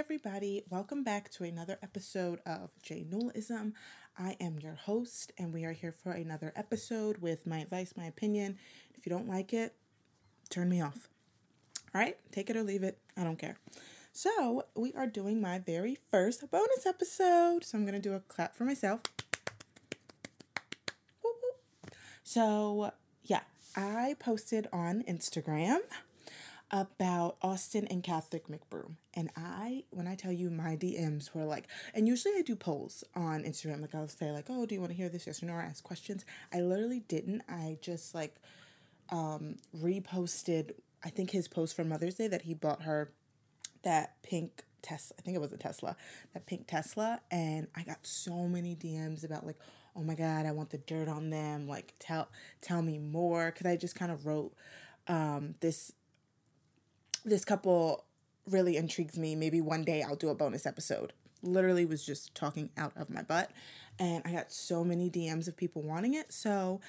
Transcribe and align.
everybody. 0.00 0.64
Welcome 0.70 1.04
back 1.04 1.30
to 1.32 1.44
another 1.44 1.78
episode 1.82 2.40
of 2.46 2.70
J 2.82 3.04
Newellism. 3.06 3.74
I 4.18 4.34
am 4.40 4.58
your 4.58 4.76
host, 4.76 5.30
and 5.36 5.52
we 5.52 5.66
are 5.66 5.72
here 5.72 5.92
for 5.92 6.12
another 6.12 6.54
episode 6.56 7.18
with 7.18 7.46
my 7.46 7.58
advice, 7.58 7.92
my 7.98 8.06
opinion. 8.06 8.56
If 8.96 9.04
you 9.04 9.10
don't 9.10 9.28
like 9.28 9.52
it, 9.52 9.74
turn 10.48 10.70
me 10.70 10.80
off. 10.80 11.10
All 11.94 12.00
right, 12.00 12.16
take 12.32 12.48
it 12.48 12.56
or 12.56 12.62
leave 12.62 12.82
it. 12.82 12.96
I 13.14 13.24
don't 13.24 13.38
care. 13.38 13.58
So, 14.10 14.64
we 14.74 14.94
are 14.94 15.06
doing 15.06 15.38
my 15.38 15.58
very 15.58 15.98
first 16.10 16.50
bonus 16.50 16.86
episode. 16.86 17.62
So, 17.62 17.76
I'm 17.76 17.84
going 17.84 17.92
to 17.92 18.00
do 18.00 18.14
a 18.14 18.20
clap 18.20 18.54
for 18.54 18.64
myself. 18.64 19.02
So, 22.24 22.92
yeah, 23.22 23.42
I 23.76 24.16
posted 24.18 24.66
on 24.72 25.02
Instagram 25.02 25.80
about 26.70 27.36
Austin 27.42 27.86
and 27.88 28.02
Catherine 28.02 28.42
McBroom. 28.48 28.94
And 29.14 29.30
I, 29.36 29.84
when 29.90 30.06
I 30.06 30.14
tell 30.14 30.32
you 30.32 30.50
my 30.50 30.76
DMs 30.76 31.34
were 31.34 31.44
like, 31.44 31.66
and 31.94 32.06
usually 32.06 32.34
I 32.36 32.42
do 32.42 32.54
polls 32.54 33.02
on 33.14 33.42
Instagram. 33.42 33.80
Like 33.80 33.94
I'll 33.94 34.08
say 34.08 34.30
like, 34.30 34.46
oh, 34.48 34.66
do 34.66 34.74
you 34.74 34.80
want 34.80 34.92
to 34.92 34.96
hear 34.96 35.08
this? 35.08 35.26
Yes 35.26 35.42
or 35.42 35.46
no? 35.46 35.54
Or 35.54 35.60
ask 35.60 35.82
questions. 35.82 36.24
I 36.52 36.60
literally 36.60 37.00
didn't. 37.00 37.42
I 37.48 37.78
just 37.80 38.14
like 38.14 38.36
um, 39.10 39.56
reposted, 39.76 40.72
I 41.04 41.10
think 41.10 41.30
his 41.30 41.48
post 41.48 41.74
for 41.74 41.84
Mother's 41.84 42.14
Day 42.14 42.28
that 42.28 42.42
he 42.42 42.54
bought 42.54 42.82
her 42.82 43.10
that 43.82 44.22
pink 44.22 44.64
Tesla. 44.82 45.16
I 45.18 45.22
think 45.22 45.36
it 45.36 45.40
was 45.40 45.52
a 45.52 45.58
Tesla, 45.58 45.96
that 46.34 46.46
pink 46.46 46.66
Tesla. 46.68 47.20
And 47.30 47.66
I 47.74 47.82
got 47.82 48.06
so 48.06 48.46
many 48.46 48.76
DMs 48.76 49.24
about 49.24 49.44
like, 49.44 49.56
oh 49.96 50.02
my 50.02 50.14
God, 50.14 50.46
I 50.46 50.52
want 50.52 50.70
the 50.70 50.78
dirt 50.78 51.08
on 51.08 51.30
them. 51.30 51.66
Like 51.66 51.94
tell, 51.98 52.28
tell 52.60 52.80
me 52.82 52.98
more. 52.98 53.50
Cause 53.50 53.66
I 53.66 53.76
just 53.76 53.96
kind 53.96 54.12
of 54.12 54.26
wrote 54.26 54.52
um, 55.08 55.54
this 55.60 55.92
this 57.24 57.44
couple 57.44 58.04
really 58.46 58.76
intrigues 58.76 59.18
me. 59.18 59.34
Maybe 59.34 59.60
one 59.60 59.84
day 59.84 60.02
I'll 60.02 60.16
do 60.16 60.28
a 60.28 60.34
bonus 60.34 60.66
episode. 60.66 61.12
Literally 61.42 61.86
was 61.86 62.04
just 62.04 62.34
talking 62.34 62.70
out 62.76 62.92
of 62.96 63.10
my 63.10 63.22
butt. 63.22 63.50
And 63.98 64.22
I 64.24 64.32
got 64.32 64.52
so 64.52 64.84
many 64.84 65.10
DMs 65.10 65.46
of 65.48 65.56
people 65.56 65.82
wanting 65.82 66.14
it. 66.14 66.32
So, 66.32 66.80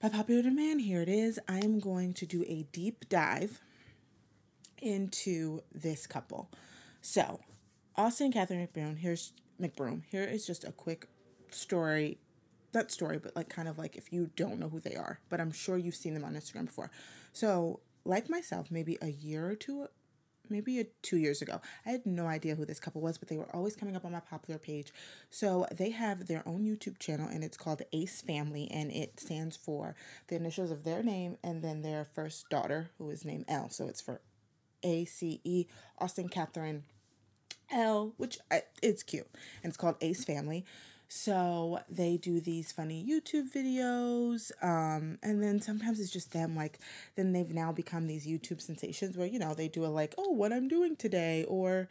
by 0.00 0.08
popular 0.08 0.42
demand, 0.42 0.80
here 0.80 1.02
it 1.02 1.08
is. 1.08 1.38
I 1.46 1.58
am 1.58 1.78
going 1.78 2.14
to 2.14 2.26
do 2.26 2.44
a 2.46 2.66
deep 2.72 3.08
dive 3.10 3.60
into 4.80 5.60
this 5.74 6.06
couple. 6.06 6.50
So, 7.02 7.40
Austin 7.96 8.26
and 8.26 8.34
Catherine 8.34 8.66
McBroom, 8.66 8.96
here's 8.98 9.32
McBroom. 9.60 10.02
Here 10.10 10.24
is 10.24 10.46
just 10.46 10.64
a 10.64 10.72
quick 10.72 11.06
story. 11.50 12.18
Not 12.72 12.90
story, 12.90 13.18
but 13.18 13.36
like 13.36 13.48
kind 13.48 13.68
of 13.68 13.78
like 13.78 13.96
if 13.96 14.12
you 14.12 14.30
don't 14.36 14.58
know 14.58 14.68
who 14.68 14.80
they 14.80 14.94
are, 14.94 15.20
but 15.28 15.40
I'm 15.40 15.52
sure 15.52 15.76
you've 15.76 15.96
seen 15.96 16.14
them 16.14 16.24
on 16.24 16.34
Instagram 16.34 16.66
before. 16.66 16.90
So, 17.32 17.80
like 18.04 18.28
myself, 18.28 18.70
maybe 18.70 18.98
a 19.00 19.08
year 19.08 19.48
or 19.48 19.54
two, 19.54 19.88
maybe 20.48 20.80
a, 20.80 20.86
two 21.02 21.16
years 21.16 21.40
ago, 21.40 21.60
I 21.86 21.90
had 21.90 22.04
no 22.04 22.26
idea 22.26 22.56
who 22.56 22.64
this 22.64 22.80
couple 22.80 23.00
was, 23.00 23.18
but 23.18 23.28
they 23.28 23.36
were 23.36 23.54
always 23.54 23.76
coming 23.76 23.94
up 23.94 24.04
on 24.04 24.12
my 24.12 24.20
popular 24.20 24.58
page. 24.58 24.92
So 25.30 25.66
they 25.70 25.90
have 25.90 26.26
their 26.26 26.42
own 26.46 26.64
YouTube 26.64 26.98
channel, 26.98 27.28
and 27.28 27.44
it's 27.44 27.56
called 27.56 27.82
Ace 27.92 28.20
Family, 28.20 28.68
and 28.70 28.90
it 28.90 29.20
stands 29.20 29.56
for 29.56 29.94
the 30.26 30.36
initials 30.36 30.72
of 30.72 30.82
their 30.82 31.02
name 31.02 31.36
and 31.44 31.62
then 31.62 31.82
their 31.82 32.04
first 32.04 32.48
daughter, 32.48 32.90
who 32.98 33.10
is 33.10 33.24
named 33.24 33.44
Elle. 33.46 33.70
So 33.70 33.86
it's 33.86 34.00
for 34.00 34.20
A 34.82 35.04
C 35.04 35.40
E 35.44 35.66
Austin 35.98 36.28
Catherine 36.28 36.82
Elle, 37.70 38.14
which 38.16 38.38
I, 38.50 38.62
it's 38.82 39.04
cute, 39.04 39.28
and 39.62 39.70
it's 39.70 39.76
called 39.76 39.94
Ace 40.00 40.24
Family. 40.24 40.64
So 41.12 41.80
they 41.88 42.18
do 42.18 42.40
these 42.40 42.70
funny 42.70 43.04
YouTube 43.04 43.52
videos. 43.52 44.52
Um, 44.62 45.18
and 45.24 45.42
then 45.42 45.60
sometimes 45.60 45.98
it's 45.98 46.12
just 46.12 46.32
them, 46.32 46.54
like, 46.54 46.78
then 47.16 47.32
they've 47.32 47.52
now 47.52 47.72
become 47.72 48.06
these 48.06 48.28
YouTube 48.28 48.60
sensations 48.60 49.16
where, 49.16 49.26
you 49.26 49.40
know, 49.40 49.52
they 49.52 49.66
do 49.66 49.84
a 49.84 49.88
like, 49.88 50.14
oh, 50.16 50.30
what 50.30 50.52
I'm 50.52 50.68
doing 50.68 50.94
today, 50.94 51.44
or 51.48 51.88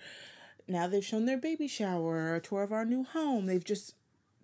now 0.70 0.88
they've 0.88 1.04
shown 1.04 1.26
their 1.26 1.38
baby 1.38 1.68
shower, 1.68 2.34
a 2.36 2.40
tour 2.40 2.64
of 2.64 2.72
our 2.72 2.86
new 2.86 3.04
home. 3.04 3.46
They've 3.46 3.64
just, 3.64 3.94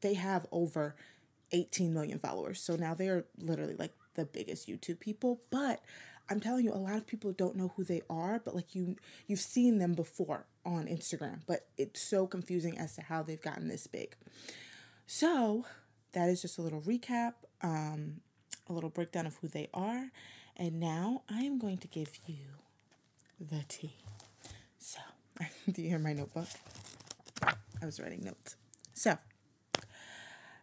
they 0.02 0.16
have 0.16 0.46
over 0.52 0.98
18 1.54 1.94
million 1.94 2.20
followers. 2.20 2.60
So 2.60 2.76
now 2.76 2.94
they 2.94 3.08
are 3.08 3.24
literally 3.40 3.78
like 3.80 3.94
the 4.16 4.26
biggest 4.26 4.68
YouTube 4.68 5.00
people. 5.00 5.40
But 5.52 5.80
I'm 6.30 6.42
telling 6.42 6.66
you, 6.66 6.74
a 6.74 6.76
lot 6.76 6.98
of 6.98 7.08
people 7.08 7.32
don't 7.32 7.56
know 7.56 7.72
who 7.78 7.86
they 7.86 8.02
are, 8.10 8.42
but 8.44 8.54
like 8.54 8.76
you, 8.76 8.98
you've 9.26 9.40
seen 9.40 9.78
them 9.78 9.94
before 9.94 10.48
on 10.66 10.88
Instagram, 10.88 11.40
but 11.48 11.66
it's 11.78 12.02
so 12.02 12.28
confusing 12.28 12.78
as 12.78 12.96
to 12.96 13.04
how 13.04 13.24
they've 13.24 13.42
gotten 13.42 13.70
this 13.70 13.88
big. 13.88 14.18
So 15.08 15.66
that 16.14 16.30
is 16.30 16.42
just 16.42 16.58
a 16.58 16.62
little 16.62 16.82
recap, 16.82 17.34
um, 17.62 18.22
a 18.68 18.74
little 18.74 18.90
breakdown 18.90 19.26
of 19.26 19.38
who 19.38 19.48
they 19.48 19.70
are. 19.74 20.10
And 20.58 20.80
now 20.80 21.24
I 21.30 21.42
am 21.42 21.60
going 21.60 21.78
to 21.80 21.88
give 21.88 22.12
you 22.28 22.46
the 23.40 23.64
tea. 23.68 23.96
So, 24.80 25.00
do 25.72 25.82
you 25.82 25.90
hear 25.90 26.00
my 26.00 26.14
notebook? 26.14 26.48
I 27.44 27.86
was 27.86 28.00
writing 28.00 28.24
notes. 28.24 28.56
So, 28.94 29.18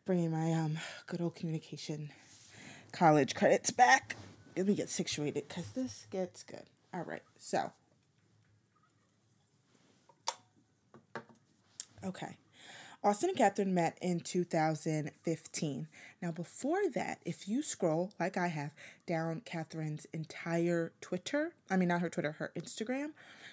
bringing 0.04 0.30
my 0.30 0.52
um 0.52 0.78
good 1.06 1.20
old 1.20 1.34
communication 1.34 2.10
college 2.92 3.34
credits 3.34 3.70
back. 3.70 4.16
Let 4.56 4.66
me 4.66 4.74
get 4.74 4.88
situated 4.88 5.48
because 5.48 5.72
this 5.72 6.06
gets 6.10 6.42
good. 6.42 6.64
All 6.92 7.02
right, 7.04 7.22
so. 7.38 7.72
Okay. 12.04 12.36
Austin 13.04 13.30
and 13.30 13.38
Catherine 13.38 13.74
met 13.74 13.98
in 14.00 14.20
2015. 14.20 15.88
Now, 16.20 16.30
before 16.30 16.88
that, 16.94 17.18
if 17.24 17.48
you 17.48 17.60
scroll, 17.60 18.12
like 18.20 18.36
I 18.36 18.46
have, 18.46 18.70
down 19.06 19.42
Catherine's 19.44 20.06
entire 20.12 20.92
Twitter, 21.00 21.52
I 21.68 21.76
mean, 21.76 21.88
not 21.88 22.00
her 22.00 22.08
Twitter, 22.08 22.32
her 22.32 22.52
Instagram, 22.56 23.10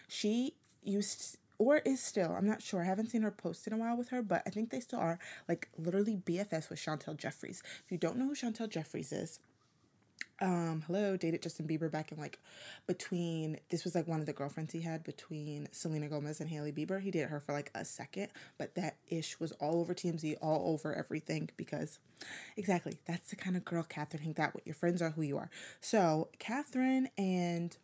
she 0.08 0.54
used 0.84 1.38
or 1.58 1.78
is 1.80 2.00
still, 2.00 2.32
I'm 2.32 2.48
not 2.48 2.62
sure, 2.62 2.82
I 2.82 2.86
haven't 2.86 3.10
seen 3.10 3.24
her 3.24 3.32
post 3.32 3.66
in 3.66 3.74
a 3.74 3.78
while 3.78 3.98
with 3.98 4.10
her, 4.10 4.22
but 4.22 4.44
I 4.46 4.52
think 4.52 4.70
they 4.70 4.80
still 4.80 5.00
are 5.00 5.20
like 5.48 5.68
literally 5.78 6.16
BFS 6.16 6.70
with 6.70 6.80
Chantel 6.80 7.18
Jeffries. 7.18 7.64
If 7.84 7.92
you 7.92 7.98
don't 7.98 8.18
know 8.18 8.28
who 8.28 8.36
Chantel 8.36 8.70
Jeffries 8.70 9.12
is, 9.12 9.40
um 10.42 10.84
hello 10.88 11.18
dated 11.18 11.42
justin 11.42 11.68
bieber 11.68 11.92
back 11.92 12.12
in 12.12 12.18
like 12.18 12.40
between 12.88 13.58
this 13.70 13.84
was 13.84 13.94
like 13.94 14.08
one 14.08 14.20
of 14.20 14.26
the 14.26 14.34
girlfriends 14.34 14.72
he 14.72 14.82
had 14.82 15.04
between 15.04 15.68
selena 15.72 16.08
gomez 16.08 16.40
and 16.40 16.50
hailey 16.50 16.72
bieber 16.72 17.02
he 17.02 17.12
dated 17.12 17.30
her 17.30 17.40
for 17.40 17.52
like 17.54 17.70
a 17.76 17.84
second 17.84 18.30
but 18.58 18.74
that 18.76 18.96
ish 19.10 19.40
was 19.40 19.52
all 19.54 19.80
over 19.82 19.94
tmz 19.94 20.36
all 20.42 20.72
over 20.72 20.94
everything 20.94 21.50
because 21.58 22.00
exactly 22.56 22.98
that's 23.06 23.30
the 23.30 23.36
kind 23.36 23.58
of 23.58 23.66
girl 23.66 23.84
catherine 23.84 24.24
hanged 24.24 24.40
out 24.40 24.54
with 24.54 24.66
your 24.66 24.76
friends 24.76 25.02
are 25.02 25.12
who 25.12 25.22
you 25.22 25.38
are 25.38 25.50
so 25.82 26.30
catherine 26.40 27.10
and 27.18 27.78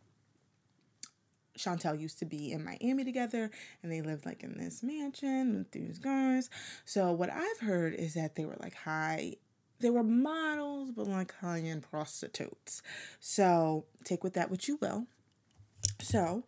Chantel 1.57 1.97
used 1.97 2.19
to 2.19 2.25
be 2.25 2.51
in 2.51 2.65
Miami 2.65 3.05
together 3.05 3.49
and 3.81 3.89
they 3.89 4.01
lived 4.01 4.25
like 4.25 4.43
in 4.43 4.57
this 4.57 4.83
mansion 4.83 5.57
with 5.59 5.71
these 5.71 5.99
guys. 5.99 6.49
So 6.83 7.13
what 7.13 7.29
I've 7.29 7.59
heard 7.59 7.93
is 7.93 8.13
that 8.15 8.35
they 8.35 8.43
were 8.43 8.57
like 8.59 8.75
high 8.75 9.35
they 9.79 9.89
were 9.89 10.03
models, 10.03 10.91
but 10.91 11.07
like 11.07 11.33
high 11.35 11.59
end 11.59 11.85
prostitutes. 11.89 12.81
So 13.19 13.85
take 14.03 14.23
with 14.23 14.33
that 14.33 14.49
what 14.49 14.67
you 14.67 14.77
will. 14.81 15.07
So, 16.01 16.43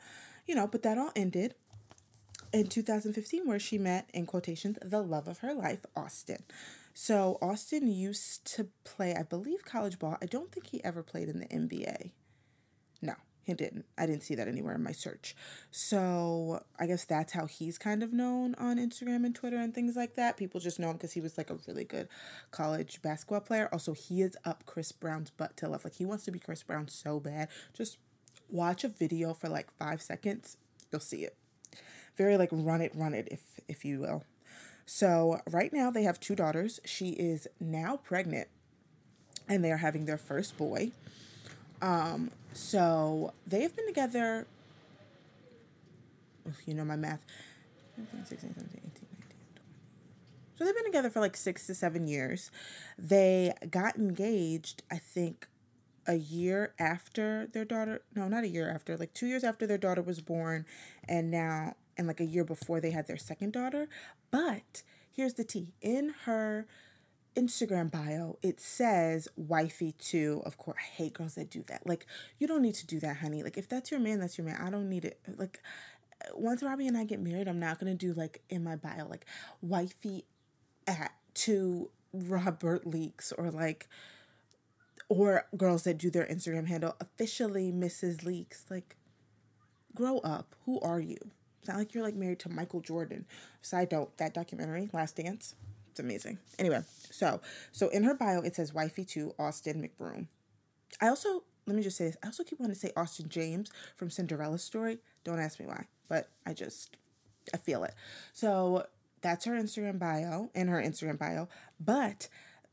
you 0.45 0.55
know, 0.55 0.67
but 0.67 0.83
that 0.83 0.97
all 0.97 1.11
ended 1.15 1.55
in 2.53 2.67
2015, 2.67 3.45
where 3.45 3.59
she 3.59 3.77
met, 3.77 4.09
in 4.13 4.25
quotations, 4.25 4.77
the 4.81 5.01
love 5.01 5.27
of 5.27 5.39
her 5.39 5.53
life, 5.53 5.85
Austin. 5.95 6.43
So 6.93 7.37
Austin 7.41 7.87
used 7.87 8.45
to 8.55 8.69
play, 8.83 9.13
I 9.15 9.23
believe, 9.23 9.65
college 9.65 9.99
ball. 9.99 10.17
I 10.21 10.25
don't 10.25 10.51
think 10.51 10.67
he 10.67 10.83
ever 10.83 11.03
played 11.03 11.29
in 11.29 11.39
the 11.39 11.45
NBA. 11.45 12.11
He 13.47 13.53
didn't. 13.53 13.85
I 13.97 14.05
didn't 14.05 14.23
see 14.23 14.35
that 14.35 14.49
anywhere 14.49 14.75
in 14.75 14.83
my 14.83 14.91
search. 14.91 15.33
So 15.71 16.65
I 16.77 16.85
guess 16.85 17.05
that's 17.05 17.31
how 17.31 17.45
he's 17.45 17.77
kind 17.77 18.03
of 18.03 18.11
known 18.11 18.55
on 18.55 18.75
Instagram 18.77 19.25
and 19.25 19.33
Twitter 19.33 19.55
and 19.55 19.73
things 19.73 19.95
like 19.95 20.15
that. 20.15 20.35
People 20.35 20.59
just 20.59 20.79
know 20.79 20.89
him 20.89 20.97
because 20.97 21.13
he 21.13 21.21
was 21.21 21.37
like 21.37 21.49
a 21.49 21.57
really 21.65 21.85
good 21.85 22.09
college 22.51 23.01
basketball 23.01 23.39
player. 23.39 23.69
Also, 23.71 23.93
he 23.93 24.21
is 24.21 24.35
up 24.43 24.65
Chris 24.65 24.91
Brown's 24.91 25.29
butt 25.29 25.55
to 25.55 25.69
love. 25.69 25.85
Like 25.85 25.95
he 25.95 26.05
wants 26.05 26.25
to 26.25 26.31
be 26.31 26.39
Chris 26.39 26.61
Brown 26.61 26.89
so 26.89 27.21
bad. 27.21 27.47
Just 27.73 27.99
watch 28.49 28.83
a 28.83 28.89
video 28.89 29.33
for 29.33 29.47
like 29.47 29.71
five 29.79 30.01
seconds. 30.01 30.57
You'll 30.91 30.99
see 30.99 31.23
it. 31.23 31.37
Very 32.17 32.35
like 32.35 32.49
run 32.51 32.81
it, 32.81 32.91
run 32.93 33.13
it, 33.13 33.29
if 33.31 33.61
if 33.69 33.85
you 33.85 34.01
will. 34.01 34.25
So 34.85 35.39
right 35.49 35.71
now 35.71 35.89
they 35.89 36.03
have 36.03 36.19
two 36.19 36.35
daughters. 36.35 36.81
She 36.83 37.11
is 37.11 37.47
now 37.61 37.95
pregnant, 37.95 38.49
and 39.47 39.63
they 39.63 39.71
are 39.71 39.77
having 39.77 40.03
their 40.03 40.17
first 40.17 40.57
boy. 40.57 40.91
Um, 41.81 42.31
so 42.53 43.33
they've 43.45 43.75
been 43.75 43.87
together, 43.87 44.47
you 46.65 46.73
know 46.73 46.85
my 46.85 46.95
math. 46.95 47.23
16, 47.97 48.27
17, 48.27 48.53
18, 48.53 48.53
19, 48.53 48.93
20. 48.93 49.07
So 50.55 50.65
they've 50.65 50.75
been 50.75 50.85
together 50.85 51.09
for 51.09 51.19
like 51.19 51.35
six 51.35 51.67
to 51.67 51.75
seven 51.75 52.07
years. 52.07 52.51
They 52.97 53.53
got 53.69 53.95
engaged, 53.95 54.83
I 54.91 54.97
think, 54.97 55.47
a 56.07 56.15
year 56.15 56.73
after 56.79 57.47
their 57.51 57.65
daughter. 57.65 58.01
No, 58.15 58.27
not 58.27 58.43
a 58.43 58.47
year 58.47 58.69
after, 58.69 58.97
like 58.97 59.13
two 59.13 59.27
years 59.27 59.43
after 59.43 59.67
their 59.67 59.77
daughter 59.77 60.01
was 60.01 60.21
born, 60.21 60.65
and 61.07 61.29
now, 61.29 61.75
and 61.97 62.07
like 62.07 62.19
a 62.19 62.25
year 62.25 62.43
before 62.43 62.79
they 62.79 62.91
had 62.91 63.07
their 63.07 63.17
second 63.17 63.53
daughter. 63.53 63.87
But 64.31 64.83
here's 65.11 65.33
the 65.33 65.43
tea 65.43 65.73
in 65.81 66.13
her 66.25 66.65
Instagram 67.37 67.91
bio, 67.91 68.37
it 68.41 68.59
says 68.59 69.27
wifey 69.35 69.93
too. 69.99 70.41
Of 70.45 70.57
course, 70.57 70.77
I 70.79 70.95
hate 70.95 71.13
girls 71.13 71.35
that 71.35 71.49
do 71.51 71.63
that. 71.67 71.85
Like, 71.85 72.05
you 72.39 72.47
don't 72.47 72.61
need 72.61 72.75
to 72.75 72.87
do 72.87 72.99
that, 73.01 73.17
honey. 73.17 73.43
Like, 73.43 73.57
if 73.57 73.69
that's 73.69 73.91
your 73.91 73.99
man, 73.99 74.19
that's 74.19 74.37
your 74.37 74.47
man. 74.47 74.59
I 74.61 74.69
don't 74.69 74.89
need 74.89 75.05
it. 75.05 75.19
Like, 75.37 75.61
once 76.33 76.63
Robbie 76.63 76.87
and 76.87 76.97
I 76.97 77.03
get 77.03 77.19
married, 77.19 77.47
I'm 77.47 77.59
not 77.59 77.79
gonna 77.79 77.93
do 77.93 78.13
like 78.13 78.41
in 78.49 78.63
my 78.63 78.75
bio 78.75 79.07
like 79.07 79.25
wifey 79.61 80.25
at 80.87 81.13
to 81.35 81.89
Robert 82.11 82.87
Leaks 82.87 83.31
or 83.31 83.51
like 83.51 83.87
or 85.09 85.45
girls 85.55 85.83
that 85.83 85.97
do 85.97 86.09
their 86.09 86.25
Instagram 86.25 86.67
handle 86.67 86.95
officially 86.99 87.71
Mrs. 87.71 88.25
Leaks. 88.25 88.65
Like, 88.69 88.95
grow 89.95 90.17
up. 90.19 90.55
Who 90.65 90.79
are 90.81 90.99
you? 90.99 91.17
It's 91.59 91.69
not 91.69 91.77
like 91.77 91.93
you're 91.93 92.03
like 92.03 92.15
married 92.15 92.39
to 92.39 92.49
Michael 92.49 92.81
Jordan. 92.81 93.25
Side 93.61 93.91
note, 93.91 94.17
that 94.17 94.33
documentary, 94.33 94.89
Last 94.91 95.15
Dance, 95.15 95.55
it's 95.97 96.03
amazing. 96.03 96.37
Anyway, 96.59 96.81
so 97.09 97.41
so 97.71 97.89
in 97.89 98.03
her 98.03 98.13
bio 98.13 98.41
it 98.41 98.55
says 98.55 98.71
wifey 98.71 99.03
to 99.05 99.33
Austin 99.39 99.81
McBroom. 99.81 100.27
I 101.01 101.07
also 101.07 101.43
let 101.65 101.75
me 101.75 101.81
just 101.81 101.97
say 101.97 102.05
this. 102.05 102.17
I 102.23 102.27
also 102.27 102.43
keep 102.43 102.59
wanting 102.59 102.75
to 102.75 102.79
say 102.79 102.91
Austin 102.95 103.29
James 103.29 103.71
from 103.95 104.11
Cinderella 104.11 104.59
story. 104.59 104.99
Don't 105.23 105.39
ask 105.39 105.59
me 105.59 105.65
why, 105.65 105.85
but 106.07 106.29
I 106.45 106.53
just 106.53 106.97
I 107.51 107.57
feel 107.57 107.83
it. 107.83 107.95
So 108.31 108.85
that's 109.21 109.45
her 109.45 109.53
Instagram 109.53 109.97
bio 109.97 110.51
and 110.53 110.69
her 110.69 110.81
Instagram 110.81 111.17
bio. 111.17 111.49
But 111.79 112.27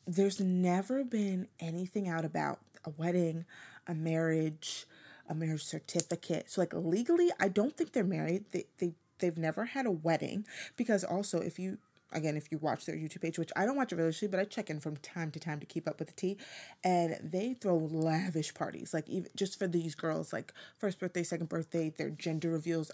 there's 0.06 0.38
never 0.38 1.02
been 1.02 1.48
anything 1.58 2.06
out 2.06 2.26
about 2.26 2.58
a 2.84 2.90
wedding, 2.90 3.46
a 3.86 3.94
marriage, 3.94 4.84
a 5.30 5.34
marriage 5.34 5.64
certificate. 5.64 6.50
So 6.50 6.60
like 6.60 6.74
legally, 6.74 7.30
I 7.40 7.48
don't 7.48 7.74
think 7.74 7.92
they're 7.92 8.04
married. 8.04 8.44
They 8.52 8.66
they 8.76 8.92
they've 9.18 9.38
never 9.38 9.64
had 9.64 9.86
a 9.86 9.90
wedding 9.90 10.44
because 10.76 11.04
also 11.04 11.40
if 11.40 11.58
you 11.58 11.78
again 12.14 12.36
if 12.36 12.50
you 12.50 12.58
watch 12.58 12.86
their 12.86 12.96
YouTube 12.96 13.20
page, 13.20 13.38
which 13.38 13.50
I 13.56 13.64
don't 13.66 13.76
watch 13.76 13.92
it 13.92 13.96
religiously, 13.96 14.28
but 14.28 14.40
I 14.40 14.44
check 14.44 14.70
in 14.70 14.80
from 14.80 14.96
time 14.96 15.30
to 15.32 15.40
time 15.40 15.60
to 15.60 15.66
keep 15.66 15.88
up 15.88 15.98
with 15.98 16.08
the 16.08 16.14
tea, 16.14 16.36
and 16.82 17.18
they 17.22 17.54
throw 17.54 17.76
lavish 17.76 18.54
parties 18.54 18.94
like 18.94 19.08
even 19.08 19.30
just 19.36 19.58
for 19.58 19.66
these 19.66 19.94
girls 19.94 20.32
like 20.32 20.52
first 20.78 20.98
birthday, 20.98 21.22
second 21.22 21.48
birthday, 21.48 21.90
their 21.90 22.10
gender 22.10 22.50
reveals. 22.50 22.90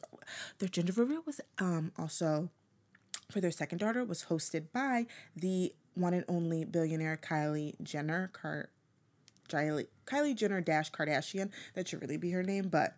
Their 0.59 0.69
gender 0.69 0.93
reveal 0.93 1.23
was 1.27 1.41
um 1.59 1.93
also 1.99 2.51
for 3.31 3.41
their 3.41 3.51
second 3.51 3.79
daughter 3.79 4.05
was 4.05 4.25
hosted 4.25 4.67
by 4.73 5.07
the 5.37 5.73
one 5.95 6.15
and 6.15 6.25
only 6.29 6.65
billionaire 6.65 7.19
Kylie 7.23 7.81
Jenner. 7.83 8.31
Car- 8.33 8.71
Kylie, 9.49 9.89
Kylie 10.07 10.35
Jenner 10.35 10.61
dash 10.61 10.91
Kardashian. 10.93 11.51
That 11.75 11.89
should 11.89 12.01
really 12.01 12.17
be 12.17 12.31
her 12.31 12.43
name, 12.43 12.69
but 12.69 12.95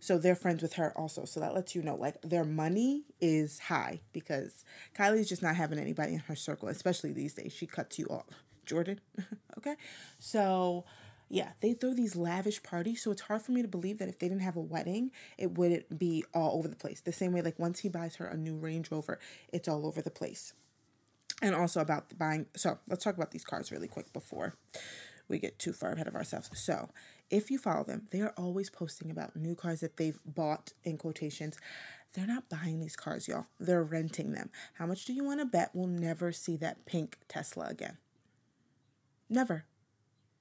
so 0.00 0.18
they're 0.18 0.34
friends 0.34 0.62
with 0.62 0.74
her 0.74 0.92
also. 0.96 1.24
So 1.24 1.40
that 1.40 1.54
lets 1.54 1.74
you 1.74 1.82
know 1.82 1.94
like 1.94 2.20
their 2.22 2.44
money 2.44 3.04
is 3.20 3.58
high 3.58 4.00
because 4.12 4.64
Kylie's 4.96 5.28
just 5.28 5.42
not 5.42 5.56
having 5.56 5.78
anybody 5.78 6.14
in 6.14 6.20
her 6.20 6.36
circle, 6.36 6.68
especially 6.68 7.12
these 7.12 7.34
days. 7.34 7.52
She 7.52 7.66
cuts 7.66 7.98
you 7.98 8.06
off. 8.06 8.42
Jordan. 8.66 9.00
okay. 9.58 9.76
So 10.18 10.84
yeah, 11.28 11.50
they 11.60 11.74
throw 11.74 11.94
these 11.94 12.16
lavish 12.16 12.62
parties, 12.62 13.02
so 13.02 13.12
it's 13.12 13.22
hard 13.22 13.42
for 13.42 13.52
me 13.52 13.62
to 13.62 13.68
believe 13.68 13.98
that 13.98 14.08
if 14.08 14.18
they 14.18 14.28
didn't 14.28 14.42
have 14.42 14.56
a 14.56 14.60
wedding, 14.60 15.12
it 15.38 15.56
wouldn't 15.56 15.96
be 15.96 16.24
all 16.34 16.58
over 16.58 16.66
the 16.66 16.76
place. 16.76 17.00
The 17.00 17.12
same 17.12 17.32
way, 17.32 17.42
like 17.42 17.58
once 17.58 17.80
he 17.80 17.88
buys 17.88 18.16
her 18.16 18.26
a 18.26 18.36
new 18.36 18.56
Range 18.56 18.90
Rover, 18.90 19.20
it's 19.52 19.68
all 19.68 19.86
over 19.86 20.02
the 20.02 20.10
place. 20.10 20.54
And 21.42 21.54
also 21.54 21.80
about 21.80 22.18
buying. 22.18 22.46
So 22.56 22.78
let's 22.88 23.04
talk 23.04 23.16
about 23.16 23.30
these 23.30 23.44
cars 23.44 23.70
really 23.70 23.88
quick 23.88 24.12
before 24.12 24.54
we 25.30 25.38
get 25.38 25.58
too 25.58 25.72
far 25.72 25.92
ahead 25.92 26.08
of 26.08 26.14
ourselves. 26.14 26.50
So 26.54 26.90
if 27.30 27.50
you 27.50 27.58
follow 27.58 27.84
them, 27.84 28.08
they 28.10 28.20
are 28.20 28.34
always 28.36 28.68
posting 28.68 29.10
about 29.10 29.36
new 29.36 29.54
cars 29.54 29.80
that 29.80 29.96
they've 29.96 30.18
bought 30.26 30.72
in 30.84 30.98
quotations. 30.98 31.56
They're 32.12 32.26
not 32.26 32.48
buying 32.48 32.80
these 32.80 32.96
cars, 32.96 33.28
y'all. 33.28 33.46
They're 33.60 33.84
renting 33.84 34.32
them. 34.32 34.50
How 34.74 34.86
much 34.86 35.04
do 35.04 35.12
you 35.12 35.24
want 35.24 35.38
to 35.40 35.46
bet 35.46 35.70
we'll 35.72 35.86
never 35.86 36.32
see 36.32 36.56
that 36.56 36.84
pink 36.84 37.18
Tesla 37.28 37.66
again? 37.66 37.98
Never. 39.28 39.64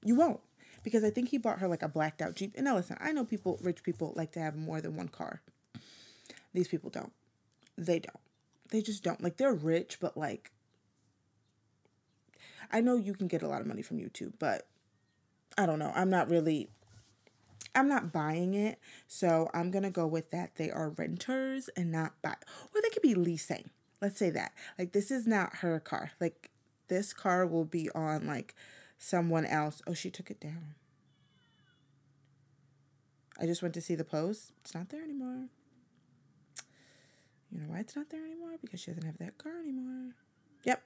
You 0.04 0.16
won't 0.16 0.40
because 0.84 1.04
I 1.04 1.12
think 1.12 1.30
he 1.30 1.38
bought 1.38 1.60
her 1.60 1.68
like 1.68 1.84
a 1.84 1.88
blacked 1.88 2.22
out 2.22 2.36
Jeep. 2.36 2.54
And 2.56 2.66
now 2.66 2.76
listen, 2.76 2.98
I 3.00 3.12
know 3.12 3.24
people, 3.24 3.60
rich 3.62 3.84
people, 3.84 4.14
like 4.16 4.32
to 4.32 4.40
have 4.40 4.56
more 4.56 4.82
than 4.82 4.96
one 4.96 5.10
car. 5.10 5.42
These 6.54 6.70
people 6.70 6.90
don't. 6.90 7.14
They 7.78 8.00
don't. 8.00 8.20
They 8.72 8.82
just 8.82 9.04
don't. 9.04 9.22
Like 9.22 9.38
they're 9.38 9.54
rich, 9.54 10.00
but 10.00 10.18
like 10.18 10.52
I 12.72 12.82
know 12.82 12.96
you 12.96 13.14
can 13.14 13.28
get 13.28 13.42
a 13.42 13.48
lot 13.48 13.62
of 13.62 13.68
money 13.68 13.82
from 13.82 13.98
YouTube, 13.98 14.34
but 14.40 14.68
I 15.60 15.66
don't 15.66 15.78
know. 15.78 15.92
I'm 15.94 16.10
not 16.10 16.30
really 16.30 16.70
I'm 17.76 17.90
not 17.90 18.14
buying 18.14 18.54
it. 18.54 18.80
So 19.08 19.50
I'm 19.54 19.72
gonna 19.72 19.92
go 19.92 20.08
with 20.08 20.32
that. 20.32 20.56
They 20.56 20.72
are 20.72 20.90
renters 20.90 21.70
and 21.76 21.92
not 21.92 22.14
buy 22.22 22.36
or 22.74 22.82
they 22.82 22.90
could 22.90 23.04
be 23.04 23.14
leasing. 23.14 23.70
Let's 24.02 24.18
say 24.18 24.30
that. 24.30 24.54
Like 24.80 24.94
this 24.94 25.12
is 25.12 25.28
not 25.28 25.58
her 25.58 25.78
car. 25.82 26.12
Like 26.22 26.50
this 26.88 27.12
car 27.12 27.46
will 27.46 27.66
be 27.66 27.90
on 27.94 28.26
like 28.26 28.56
someone 28.98 29.46
else. 29.46 29.82
Oh, 29.86 29.94
she 29.94 30.10
took 30.10 30.32
it 30.32 30.40
down. 30.40 30.76
I 33.38 33.46
just 33.46 33.62
went 33.62 33.74
to 33.74 33.82
see 33.82 33.96
the 33.96 34.06
post. 34.06 34.54
It's 34.62 34.74
not 34.74 34.90
there 34.90 35.04
anymore. 35.04 35.50
You 37.52 37.60
know 37.60 37.68
why 37.68 37.80
it's 37.80 37.98
not 37.98 38.10
there 38.10 38.24
anymore? 38.26 38.56
Because 38.62 38.80
she 38.80 38.92
doesn't 38.92 39.06
have 39.06 39.18
that 39.18 39.38
car 39.38 39.60
anymore. 39.60 40.14
Yep. 40.64 40.82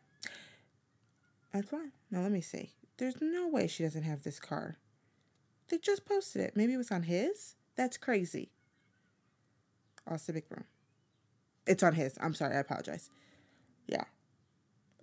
That's 1.53 1.71
why. 1.71 1.89
Now 2.09 2.21
let 2.21 2.31
me 2.31 2.41
see. 2.41 2.71
There's 3.03 3.19
no 3.19 3.49
way 3.49 3.67
she 3.67 3.83
doesn't 3.83 4.03
have 4.03 4.23
this 4.23 4.39
car. 4.39 4.77
They 5.67 5.77
just 5.77 6.05
posted 6.05 6.41
it. 6.41 6.55
Maybe 6.55 6.73
it 6.73 6.77
was 6.77 6.89
on 6.89 7.03
his? 7.03 7.55
That's 7.75 7.97
crazy. 7.97 8.49
Austin 10.09 10.35
McBroom. 10.35 10.63
It's 11.67 11.83
on 11.83 11.95
his. 11.95 12.17
I'm 12.21 12.33
sorry. 12.33 12.55
I 12.55 12.59
apologize. 12.59 13.09
Yeah. 13.87 14.05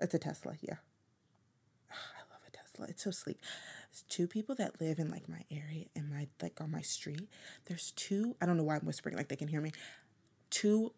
It's 0.01 0.15
a 0.15 0.19
Tesla. 0.19 0.55
Yeah. 0.63 0.77
I 1.91 2.23
love 2.33 2.41
a 2.49 2.51
Tesla. 2.51 2.87
It's 2.89 3.05
so 3.05 3.11
sleek. 3.11 3.39
There's 3.93 4.05
two 4.09 4.27
people 4.27 4.55
that 4.55 4.81
live 4.81 4.99
in 4.99 5.11
like 5.11 5.29
my 5.29 5.45
area 5.51 5.85
in 5.95 6.09
my 6.09 6.27
like 6.41 6.59
on 6.59 6.71
my 6.71 6.81
street. 6.81 7.29
There's 7.67 7.91
two. 7.91 8.35
I 8.41 8.47
don't 8.47 8.57
know 8.57 8.65
why 8.65 8.77
I'm 8.77 8.87
whispering 8.87 9.15
like 9.15 9.29
they 9.29 9.37
can 9.37 9.49
hear 9.49 9.61
me. 9.61 9.73
Two 10.49 10.95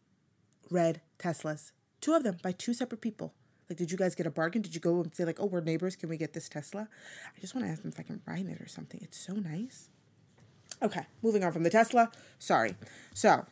red 0.70 1.00
Teslas. 1.18 1.72
Two 2.00 2.14
of 2.14 2.22
them 2.22 2.36
by 2.44 2.52
two 2.52 2.72
separate 2.72 3.00
people. 3.00 3.34
Like, 3.72 3.78
did 3.78 3.90
you 3.90 3.96
guys 3.96 4.14
get 4.14 4.26
a 4.26 4.30
bargain? 4.30 4.60
Did 4.60 4.74
you 4.74 4.82
go 4.82 5.00
and 5.00 5.14
say 5.14 5.24
like, 5.24 5.40
oh, 5.40 5.46
we're 5.46 5.62
neighbors? 5.62 5.96
Can 5.96 6.10
we 6.10 6.18
get 6.18 6.34
this 6.34 6.46
Tesla? 6.46 6.88
I 7.34 7.40
just 7.40 7.54
want 7.54 7.66
to 7.66 7.72
ask 7.72 7.80
them 7.80 7.90
if 7.90 7.98
I 7.98 8.02
can 8.02 8.20
ride 8.26 8.44
it 8.44 8.60
or 8.60 8.68
something. 8.68 9.00
It's 9.02 9.18
so 9.18 9.32
nice. 9.32 9.88
Okay, 10.82 11.06
moving 11.22 11.42
on 11.42 11.52
from 11.52 11.62
the 11.62 11.70
Tesla. 11.70 12.10
Sorry. 12.38 12.76
So, 13.14 13.46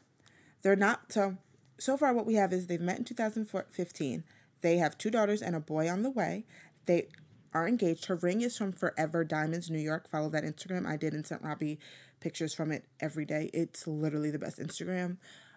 they're 0.60 0.76
not 0.76 1.10
so. 1.10 1.38
So 1.78 1.96
far, 1.96 2.12
what 2.12 2.26
we 2.26 2.34
have 2.34 2.52
is 2.52 2.66
they've 2.66 2.78
met 2.78 2.98
in 2.98 3.04
2015. 3.04 4.24
They 4.60 4.76
have 4.76 4.98
two 4.98 5.10
daughters 5.10 5.40
and 5.40 5.56
a 5.56 5.60
boy 5.60 5.88
on 5.88 6.02
the 6.02 6.10
way. 6.10 6.44
They 6.84 7.08
are 7.54 7.66
engaged. 7.66 8.04
Her 8.04 8.16
ring 8.16 8.42
is 8.42 8.58
from 8.58 8.72
Forever 8.72 9.24
Diamonds 9.24 9.70
New 9.70 9.78
York. 9.78 10.06
Follow 10.06 10.28
that 10.28 10.44
Instagram. 10.44 10.86
I 10.86 10.98
did 10.98 11.14
and 11.14 11.26
sent 11.26 11.40
Robbie 11.40 11.78
pictures 12.20 12.52
from 12.52 12.70
it 12.70 12.84
every 13.00 13.24
day. 13.24 13.48
It's 13.54 13.86
literally 13.86 14.30
the 14.30 14.38
best 14.38 14.58
Instagram. 14.58 15.16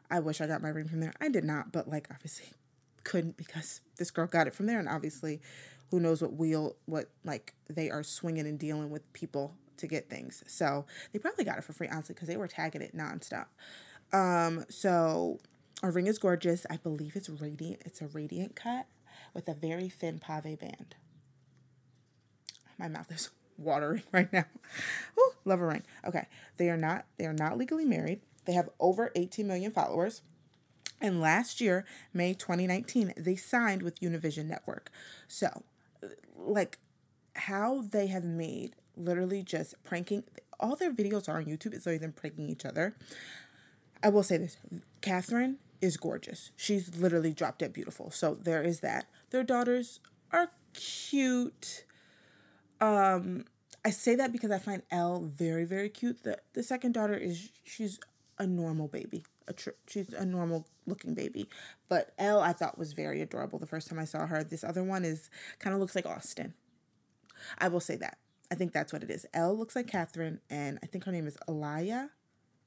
I 0.10 0.22
wish 0.22 0.40
I 0.40 0.48
got 0.48 0.62
my 0.62 0.70
ring 0.70 0.88
from 0.88 1.02
there. 1.02 1.14
I 1.20 1.28
did 1.28 1.44
not, 1.44 1.74
but 1.74 1.90
like 1.90 2.08
obviously 2.10 2.54
couldn't 3.04 3.38
because 3.38 3.82
this 3.98 4.12
girl 4.12 4.28
got 4.28 4.48
it 4.48 4.54
from 4.54 4.66
there 4.66 4.80
and 4.80 4.90
obviously 4.90 5.42
who 5.92 6.00
knows 6.00 6.22
what 6.22 6.34
wheel 6.34 6.76
what 6.86 7.10
like 7.24 7.54
they 7.70 7.90
are 7.90 8.04
swinging 8.04 8.48
and 8.48 8.58
dealing 8.60 8.90
with 8.90 9.12
people 9.14 9.56
to 9.78 9.88
get 9.88 10.10
things. 10.10 10.44
So 10.48 10.86
they 11.12 11.20
probably 11.20 11.46
got 11.46 11.58
it 11.58 11.64
for 11.64 11.74
free 11.74 11.88
honestly 11.88 12.16
because 12.16 12.28
they 12.28 12.38
were 12.38 12.48
tagging 12.48 12.82
it 12.82 12.96
nonstop. 12.96 13.46
Um 14.12 14.66
so 14.70 15.40
our 15.82 15.92
ring 15.92 16.08
is 16.08 16.18
gorgeous. 16.18 16.66
I 16.70 16.78
believe 16.78 17.16
it's 17.16 17.30
radiant. 17.30 17.82
It's 17.86 18.02
a 18.02 18.08
radiant 18.08 18.56
cut 18.56 18.88
with 19.34 19.48
a 19.50 19.54
very 19.54 19.90
thin 19.90 20.20
pave 20.20 20.60
band. 20.60 20.96
My 22.80 22.88
mouth 22.88 23.12
is 23.12 23.30
watering 23.58 24.04
right 24.12 24.32
now. 24.32 24.46
Ooh, 25.20 25.32
love 25.46 25.62
a 25.62 25.66
ring. 25.66 25.84
Okay, 26.06 26.28
they 26.58 26.70
are 26.70 26.78
not 26.78 27.06
they 27.18 27.26
are 27.26 27.34
not 27.34 27.58
legally 27.58 27.86
married. 27.86 28.22
They 28.46 28.54
have 28.54 28.70
over 28.80 29.12
18 29.16 29.48
million 29.48 29.72
followers. 29.72 30.22
And 31.04 31.20
last 31.20 31.60
year, 31.60 31.86
May 32.14 32.34
2019, 32.34 33.14
they 33.18 33.36
signed 33.36 33.84
with 33.84 34.00
Univision 34.00 34.46
Network. 34.46 34.90
So, 35.28 35.64
like 36.38 36.80
how 37.36 37.82
they 37.82 38.08
have 38.08 38.24
made 38.24 38.76
literally 38.96 39.44
just 39.44 39.76
pranking 39.84 40.24
all 40.60 40.78
their 40.78 40.94
videos 40.94 41.28
are 41.28 41.38
on 41.38 41.46
YouTube. 41.46 41.74
It's 41.74 41.86
like 41.86 42.00
them 42.00 42.14
pranking 42.14 42.50
each 42.50 42.66
other. 42.66 42.96
I 44.02 44.10
will 44.10 44.24
say 44.24 44.38
this 44.38 44.58
Catherine 45.02 45.58
is 45.82 45.98
gorgeous. 45.98 46.52
She's 46.56 46.96
literally 46.96 47.34
drop 47.34 47.58
dead 47.58 47.74
beautiful. 47.74 48.10
So 48.10 48.36
there 48.36 48.64
is 48.64 48.80
that. 48.80 49.08
Their 49.32 49.44
daughters 49.44 50.00
are 50.32 50.52
cute. 50.74 51.84
Um, 52.80 53.44
I 53.84 53.90
say 53.90 54.16
that 54.16 54.32
because 54.32 54.52
I 54.52 54.60
find 54.60 54.84
Elle 54.90 55.22
very, 55.26 55.66
very 55.66 55.90
cute. 55.90 56.24
The 56.24 56.38
the 56.54 56.64
second 56.64 56.94
daughter 56.94 57.16
is 57.16 57.50
she's 57.66 58.00
a 58.40 58.48
normal 58.48 58.88
baby. 58.88 59.26
A 59.48 59.54
tr- 59.54 59.70
she's 59.88 60.14
a 60.14 60.26
normal 60.26 60.68
looking 60.86 61.14
baby, 61.14 61.48
but 61.90 62.14
Elle 62.18 62.40
I 62.40 62.54
thought 62.54 62.78
was 62.78 62.94
very 62.94 63.22
adorable 63.22 63.60
the 63.60 63.66
first 63.66 63.90
time 63.90 64.00
I 64.00 64.06
saw 64.06 64.26
her. 64.26 64.44
This 64.44 64.64
other 64.64 64.84
one 64.84 65.04
is 65.06 65.30
kind 65.60 65.74
of 65.74 65.80
looks 65.80 65.96
like 65.96 66.06
Austin. 66.06 66.54
I 67.58 67.68
will 67.68 67.80
say 67.80 67.96
that. 67.98 68.18
I 68.52 68.56
think 68.56 68.72
that's 68.72 68.94
what 68.94 69.04
it 69.04 69.10
is. 69.10 69.26
Elle 69.34 69.58
looks 69.58 69.76
like 69.76 69.88
Catherine, 69.88 70.40
and 70.50 70.80
I 70.84 70.86
think 70.86 71.06
her 71.06 71.12
name 71.12 71.28
is 71.28 71.38
Alaya. 71.48 72.10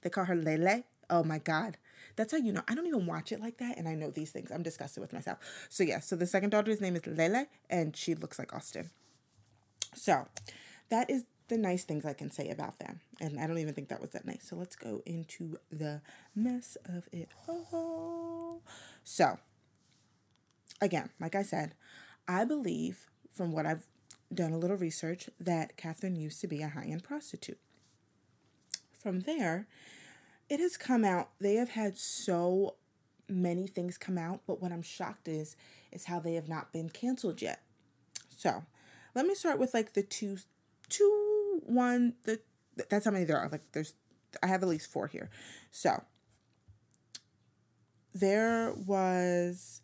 They 0.02 0.10
call 0.10 0.24
her 0.24 0.34
Lele. 0.34 0.82
Oh 1.08 1.22
my 1.22 1.38
God. 1.38 1.78
That's 2.16 2.32
how 2.32 2.38
you 2.38 2.52
know. 2.52 2.62
I 2.66 2.74
don't 2.74 2.86
even 2.86 3.06
watch 3.06 3.30
it 3.30 3.40
like 3.40 3.58
that, 3.58 3.78
and 3.78 3.88
I 3.88 3.94
know 3.94 4.10
these 4.10 4.30
things. 4.30 4.50
I'm 4.50 4.62
disgusted 4.62 5.00
with 5.00 5.12
myself. 5.12 5.38
So, 5.68 5.84
yeah, 5.84 6.00
so 6.00 6.16
the 6.16 6.26
second 6.26 6.50
daughter's 6.50 6.80
name 6.80 6.96
is 6.96 7.06
Lele, 7.06 7.46
and 7.70 7.96
she 7.96 8.14
looks 8.14 8.38
like 8.38 8.52
Austin. 8.54 8.90
So, 9.94 10.26
that 10.88 11.10
is 11.10 11.24
the 11.48 11.58
nice 11.58 11.84
things 11.84 12.04
I 12.04 12.12
can 12.12 12.30
say 12.30 12.48
about 12.48 12.78
them. 12.78 13.00
And 13.20 13.38
I 13.38 13.46
don't 13.46 13.58
even 13.58 13.74
think 13.74 13.88
that 13.88 14.00
was 14.00 14.10
that 14.10 14.26
nice. 14.26 14.48
So 14.48 14.56
let's 14.56 14.76
go 14.76 15.02
into 15.06 15.58
the 15.70 16.00
mess 16.34 16.76
of 16.84 17.08
it 17.12 17.30
all. 17.48 18.62
So, 19.04 19.38
again, 20.80 21.10
like 21.20 21.34
I 21.34 21.42
said, 21.42 21.74
I 22.26 22.44
believe 22.44 23.06
from 23.32 23.52
what 23.52 23.66
I've 23.66 23.86
done 24.32 24.52
a 24.52 24.58
little 24.58 24.76
research 24.76 25.30
that 25.38 25.76
Catherine 25.76 26.16
used 26.16 26.40
to 26.40 26.48
be 26.48 26.62
a 26.62 26.68
high 26.68 26.86
end 26.86 27.04
prostitute. 27.04 27.58
From 28.98 29.20
there, 29.20 29.68
it 30.48 30.58
has 30.58 30.76
come 30.76 31.04
out, 31.04 31.30
they 31.40 31.54
have 31.54 31.70
had 31.70 31.96
so 31.96 32.74
many 33.28 33.66
things 33.66 33.98
come 33.98 34.18
out, 34.18 34.40
but 34.46 34.60
what 34.60 34.72
I'm 34.72 34.82
shocked 34.82 35.28
is 35.28 35.56
is 35.92 36.04
how 36.04 36.18
they 36.18 36.34
have 36.34 36.48
not 36.48 36.72
been 36.72 36.88
canceled 36.88 37.40
yet. 37.40 37.62
So, 38.36 38.64
let 39.14 39.26
me 39.26 39.34
start 39.34 39.58
with 39.58 39.74
like 39.74 39.94
the 39.94 40.02
two 40.02 40.38
two 40.88 41.35
one 41.64 42.14
the 42.24 42.40
that's 42.90 43.04
how 43.04 43.10
many 43.10 43.24
there 43.24 43.38
are. 43.38 43.48
Like 43.48 43.72
there's 43.72 43.94
I 44.42 44.46
have 44.48 44.62
at 44.62 44.68
least 44.68 44.90
four 44.90 45.06
here. 45.06 45.30
So, 45.70 46.02
there 48.14 48.72
was 48.74 49.80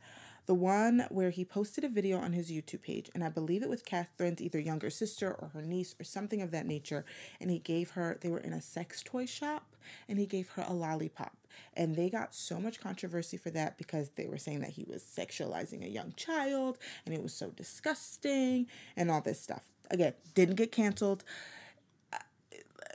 the 0.47 0.55
one 0.55 1.07
where 1.11 1.31
he 1.31 1.45
posted 1.45 1.85
a 1.85 1.89
video 1.89 2.19
on 2.19 2.33
his 2.33 2.51
YouTube 2.51 2.83
page, 2.83 3.11
and 3.15 3.23
I 3.23 3.29
believe 3.29 3.63
it 3.63 3.69
was 3.69 3.83
Catherine's 3.83 4.43
either 4.43 4.59
younger 4.59 4.91
sister 4.91 5.33
or 5.33 5.49
her 5.49 5.63
niece 5.63 5.95
or 6.01 6.05
something 6.05 6.43
of 6.43 6.51
that 6.51 6.67
nature. 6.67 7.05
And 7.41 7.51
he 7.51 7.59
gave 7.59 7.91
her, 7.93 8.19
they 8.21 8.29
were 8.29 8.41
in 8.41 8.53
a 8.53 8.61
sex 8.61 9.03
toy 9.03 9.27
shop, 9.27 9.77
and 10.09 10.19
he 10.19 10.27
gave 10.27 10.51
her 10.51 10.65
a 10.67 10.75
lollipop. 10.75 11.37
And 11.75 11.95
they 11.95 12.11
got 12.11 12.35
so 12.35 12.59
much 12.59 12.81
controversy 12.81 13.37
for 13.37 13.51
that 13.51 13.79
because 13.79 14.11
they 14.11 14.27
were 14.27 14.39
saying 14.39 14.61
that 14.61 14.71
he 14.71 14.85
was 14.89 15.03
sexualizing 15.03 15.85
a 15.85 15.91
young 15.91 16.13
child, 16.17 16.79
and 17.07 17.15
it 17.15 17.23
was 17.23 17.35
so 17.35 17.51
disgusting, 17.51 18.67
and 18.97 19.11
all 19.11 19.21
this 19.21 19.41
stuff. 19.41 19.65
Again, 19.91 20.15
didn't 20.35 20.57
get 20.57 20.73
canceled. 20.73 21.23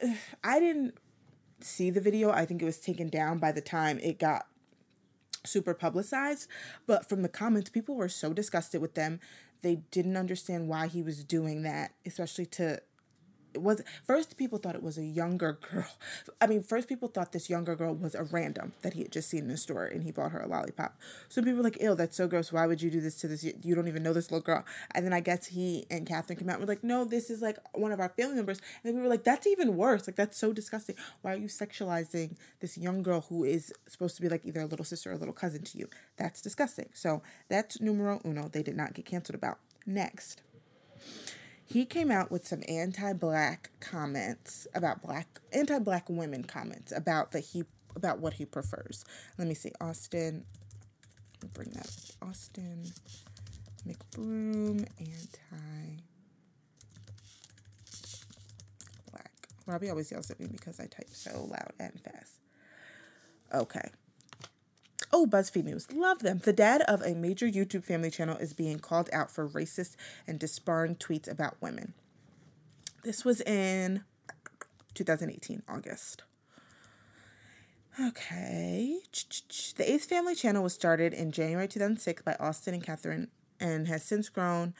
I 0.44 0.60
didn't 0.60 0.96
see 1.62 1.90
the 1.90 2.02
video. 2.02 2.32
I 2.32 2.46
think 2.46 2.62
it 2.62 2.66
was 2.66 2.80
taken 2.80 3.10
down 3.10 3.40
by 3.40 3.52
the 3.52 3.62
time 3.62 4.00
it 4.00 4.20
got 4.20 4.48
super 5.46 5.74
publicized, 5.74 6.48
but 6.86 7.08
from 7.08 7.22
the 7.22 7.30
comments, 7.30 7.70
people 7.70 7.96
were 7.96 8.10
so 8.10 8.34
disgusted 8.34 8.82
with 8.82 8.96
them. 8.96 9.20
They 9.62 9.76
didn't 9.92 10.18
understand 10.18 10.68
why 10.68 10.88
he 10.88 11.02
was 11.02 11.24
doing 11.24 11.64
that, 11.64 11.94
especially 12.06 12.46
to 12.48 12.82
it 13.58 13.64
was 13.64 13.82
first 14.06 14.38
people 14.38 14.60
thought 14.60 14.76
it 14.76 14.84
was 14.84 14.98
a 14.98 15.04
younger 15.04 15.58
girl. 15.72 15.88
I 16.40 16.48
mean, 16.48 16.62
first 16.62 16.88
people 16.88 17.08
thought 17.08 17.32
this 17.32 17.50
younger 17.50 17.76
girl 17.76 17.94
was 17.96 18.14
a 18.14 18.24
random 18.24 18.74
that 18.84 18.94
he 18.94 19.02
had 19.02 19.12
just 19.12 19.30
seen 19.30 19.44
in 19.44 19.48
the 19.48 19.58
store 19.58 19.86
and 19.86 20.04
he 20.04 20.12
bought 20.12 20.32
her 20.32 20.42
a 20.42 20.48
lollipop. 20.48 20.96
So 21.28 21.42
people 21.42 21.58
were 21.58 21.64
like, 21.64 21.82
"Ew, 21.82 21.96
that's 21.96 22.16
so 22.16 22.28
gross. 22.28 22.52
Why 22.52 22.68
would 22.68 22.82
you 22.82 22.92
do 22.92 23.02
this 23.02 23.16
to 23.22 23.28
this? 23.28 23.44
You 23.44 23.76
don't 23.76 23.88
even 23.88 24.04
know 24.04 24.14
this 24.14 24.32
little 24.32 24.46
girl." 24.46 24.64
And 24.92 25.06
then 25.06 25.14
I 25.14 25.22
guess 25.22 25.48
he 25.48 25.86
and 25.90 26.06
Catherine 26.06 26.38
came 26.38 26.50
out 26.50 26.60
and 26.60 26.62
were 26.62 26.72
like, 26.72 26.84
"No, 26.84 27.04
this 27.04 27.30
is 27.30 27.42
like 27.42 27.58
one 27.74 27.92
of 27.92 28.00
our 28.00 28.10
family 28.10 28.36
members." 28.36 28.62
And 28.84 28.96
we 28.96 29.02
were 29.02 29.10
like, 29.10 29.24
"That's 29.24 29.48
even 29.48 29.76
worse. 29.76 30.08
Like 30.08 30.16
that's 30.16 30.38
so 30.38 30.54
disgusting. 30.54 30.96
Why 31.24 31.34
are 31.34 31.38
you 31.38 31.48
sexualizing 31.48 32.38
this 32.60 32.78
young 32.78 33.02
girl 33.02 33.22
who 33.22 33.44
is 33.44 33.74
supposed 33.88 34.16
to 34.18 34.22
be 34.22 34.30
like 34.30 34.46
either 34.46 34.62
a 34.62 34.66
little 34.66 34.86
sister 34.86 35.10
or 35.10 35.14
a 35.14 35.18
little 35.18 35.34
cousin 35.34 35.64
to 35.64 35.78
you? 35.80 35.90
That's 36.18 36.42
disgusting." 36.42 36.90
So 36.94 37.24
that's 37.50 37.82
numero 37.82 38.22
uno. 38.24 38.50
They 38.50 38.64
did 38.64 38.78
not 38.78 38.94
get 38.94 39.06
canceled 39.06 39.36
about. 39.36 39.58
Next 39.90 40.42
he 41.68 41.86
came 41.86 42.10
out 42.10 42.32
with 42.32 42.48
some 42.48 42.64
anti-black 42.68 43.72
comments 43.82 44.68
about 44.74 45.02
black 45.02 45.42
anti-black 45.52 46.10
women 46.10 46.44
comments 46.44 46.94
about 46.96 47.32
that 47.32 47.42
he 47.42 47.66
about 47.96 48.20
what 48.20 48.34
he 48.34 48.46
prefers. 48.46 49.04
Let 49.38 49.48
me 49.48 49.54
see, 49.54 49.72
Austin. 49.82 50.46
bring 51.54 51.70
that 51.72 51.88
up. 51.88 52.30
Austin 52.30 52.86
McBroom 53.86 54.88
anti 55.00 56.02
black. 59.12 59.32
Robbie 59.66 59.90
always 59.90 60.12
yells 60.12 60.32
at 60.32 60.40
me 60.40 60.48
because 60.50 60.80
I 60.80 60.86
type 60.86 61.10
so 61.12 61.48
loud 61.50 61.74
and 61.80 62.00
fast. 62.00 62.40
Okay. 63.54 63.90
Oh, 65.20 65.26
BuzzFeed 65.26 65.64
News. 65.64 65.92
Love 65.92 66.20
them. 66.20 66.42
The 66.44 66.54
dad 66.54 66.84
of 66.84 67.02
a 67.02 67.16
major 67.16 67.48
YouTube 67.48 67.84
family 67.84 68.12
channel 68.12 68.38
is 68.38 68.54
being 68.54 68.78
called 68.78 69.10
out 69.12 69.32
for 69.32 69.50
racist 69.50 69.96
and 70.28 70.38
disparaging 70.38 70.98
tweets 70.98 71.28
about 71.28 71.60
women. 71.60 71.96
This 73.04 73.26
was 73.26 73.42
in 73.42 74.04
2018, 74.94 75.64
August. 75.68 76.22
Okay. 78.00 79.00
The 79.78 79.92
Ace 79.92 80.06
Family 80.06 80.36
channel 80.36 80.62
was 80.62 80.76
started 80.76 81.16
in 81.16 81.32
January 81.32 81.68
2006 81.68 82.22
by 82.22 82.36
Austin 82.40 82.76
and 82.76 82.84
Catherine 82.84 83.30
and 83.60 83.88
has 83.88 84.04
since 84.04 84.30
grown 84.30 84.76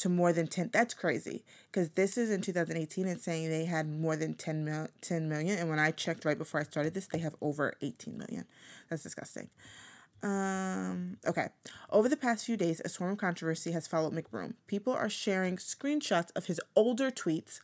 to 0.00 0.08
more 0.08 0.32
than 0.32 0.46
10 0.46 0.70
that's 0.72 0.94
crazy 0.94 1.44
because 1.70 1.90
this 1.90 2.16
is 2.16 2.30
in 2.30 2.40
2018 2.40 3.06
and 3.06 3.20
saying 3.20 3.50
they 3.50 3.66
had 3.66 3.86
more 3.88 4.16
than 4.16 4.34
10, 4.34 4.64
mil, 4.64 4.88
10 5.02 5.28
million 5.28 5.58
and 5.58 5.68
when 5.68 5.78
i 5.78 5.90
checked 5.90 6.24
right 6.24 6.38
before 6.38 6.60
i 6.60 6.64
started 6.64 6.94
this 6.94 7.06
they 7.06 7.18
have 7.18 7.34
over 7.40 7.74
18 7.82 8.16
million. 8.16 8.44
That's 8.88 9.02
disgusting. 9.02 9.50
Um 10.22 11.16
okay. 11.26 11.48
Over 11.90 12.08
the 12.08 12.16
past 12.16 12.44
few 12.44 12.56
days 12.56 12.80
a 12.84 12.88
storm 12.88 13.12
of 13.12 13.18
controversy 13.18 13.72
has 13.72 13.86
followed 13.86 14.12
mcbroom. 14.12 14.54
People 14.66 14.92
are 14.92 15.08
sharing 15.08 15.56
screenshots 15.56 16.28
of 16.36 16.46
his 16.46 16.60
older 16.76 17.10
tweets 17.10 17.60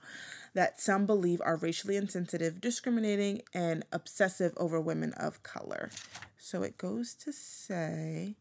that 0.54 0.80
some 0.80 1.06
believe 1.06 1.40
are 1.44 1.56
racially 1.56 1.96
insensitive 1.96 2.60
discriminating 2.60 3.42
and 3.52 3.84
obsessive 3.92 4.52
over 4.56 4.80
women 4.80 5.12
of 5.14 5.42
color. 5.42 5.90
So 6.38 6.62
it 6.62 6.78
goes 6.78 7.14
to 7.16 7.32
say 7.32 8.36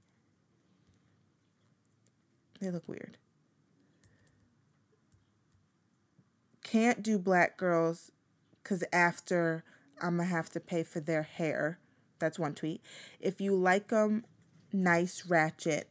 they 2.61 2.71
look 2.71 2.87
weird 2.87 3.17
can't 6.65 7.03
do 7.03 7.19
black 7.19 7.57
girls 7.57 8.11
because 8.61 8.83
after 8.91 9.63
I'm 10.01 10.17
going 10.17 10.27
to 10.27 10.35
have 10.35 10.49
to 10.49 10.59
pay 10.59 10.83
for 10.83 10.99
their 10.99 11.23
hair. 11.23 11.79
That's 12.19 12.39
one 12.39 12.55
tweet. 12.55 12.81
If 13.19 13.39
you 13.39 13.55
like 13.55 13.89
them, 13.89 14.25
nice 14.73 15.25
ratchet. 15.27 15.89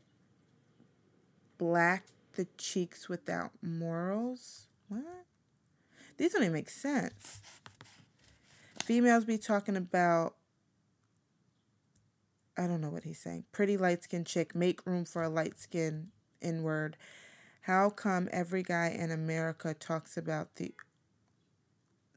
Black 1.59 2.05
the 2.35 2.49
cheeks 2.59 3.09
without 3.09 3.53
morals. 3.63 4.67
What? 4.89 5.05
These 6.17 6.33
don't 6.33 6.43
even 6.43 6.53
make 6.53 6.71
sense. 6.71 7.41
Females 8.85 9.25
be 9.25 9.39
talking 9.39 9.77
about 9.77 10.35
I 12.57 12.67
don't 12.67 12.81
know 12.81 12.91
what 12.91 13.05
he's 13.05 13.19
saying. 13.19 13.45
Pretty 13.53 13.77
light 13.77 14.05
skinned 14.05 14.27
chick, 14.27 14.55
make 14.55 14.87
room 14.87 15.05
for 15.05 15.23
a 15.23 15.29
light 15.29 15.59
skin 15.59 16.09
in 16.41 16.63
word. 16.63 16.97
How 17.65 17.89
come 17.89 18.29
every 18.31 18.63
guy 18.63 18.89
in 18.89 19.11
America 19.11 19.73
talks 19.73 20.19
about 20.19 20.57
the 20.57 20.75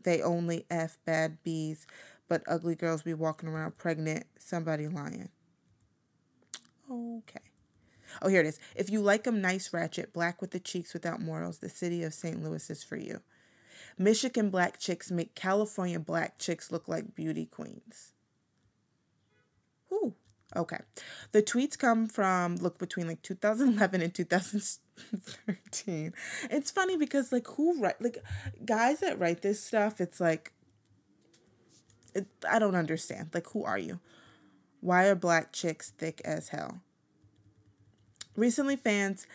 they 0.03 0.21
only 0.21 0.65
F 0.69 0.97
bad 1.05 1.41
bees, 1.41 1.87
but 2.27 2.43
ugly 2.47 2.75
girls 2.75 3.03
be 3.03 3.13
walking 3.13 3.47
around 3.47 3.77
pregnant? 3.77 4.25
Somebody 4.37 4.89
lying. 4.89 5.29
Okay. 6.91 7.39
Oh, 8.21 8.27
here 8.27 8.41
it 8.41 8.45
is. 8.45 8.59
If 8.75 8.89
you 8.89 8.99
like 8.99 9.23
them 9.23 9.39
nice, 9.39 9.71
ratchet, 9.71 10.11
black 10.11 10.41
with 10.41 10.51
the 10.51 10.59
cheeks 10.59 10.93
without 10.93 11.21
morals, 11.21 11.59
the 11.59 11.69
city 11.69 12.03
of 12.03 12.13
St. 12.13 12.43
Louis 12.43 12.69
is 12.69 12.83
for 12.83 12.97
you. 12.97 13.21
Michigan 13.97 14.49
black 14.49 14.77
chicks 14.77 15.09
make 15.09 15.33
California 15.33 15.99
black 15.99 16.39
chicks 16.39 16.73
look 16.73 16.89
like 16.89 17.15
beauty 17.15 17.45
queens. 17.45 18.11
Ooh, 19.93 20.13
okay. 20.55 20.79
The 21.31 21.41
tweets 21.41 21.77
come 21.77 22.07
from, 22.07 22.57
look, 22.57 22.77
between 22.77 23.07
like 23.07 23.21
2011 23.21 24.01
and 24.01 24.13
2013. 24.13 26.13
It's 26.49 26.71
funny 26.71 26.97
because 26.97 27.31
like 27.31 27.47
who 27.47 27.81
write 27.81 28.01
like 28.01 28.23
guys 28.65 28.99
that 29.01 29.19
write 29.19 29.41
this 29.41 29.63
stuff, 29.63 30.01
it's 30.01 30.19
like 30.19 30.53
it, 32.13 32.27
I 32.49 32.59
don't 32.59 32.75
understand. 32.75 33.29
Like 33.33 33.47
who 33.51 33.63
are 33.63 33.77
you? 33.77 33.99
Why 34.79 35.07
are 35.07 35.15
black 35.15 35.53
chicks 35.53 35.91
thick 35.91 36.21
as 36.23 36.49
hell? 36.49 36.81
Recently 38.35 38.75
fans 38.75 39.25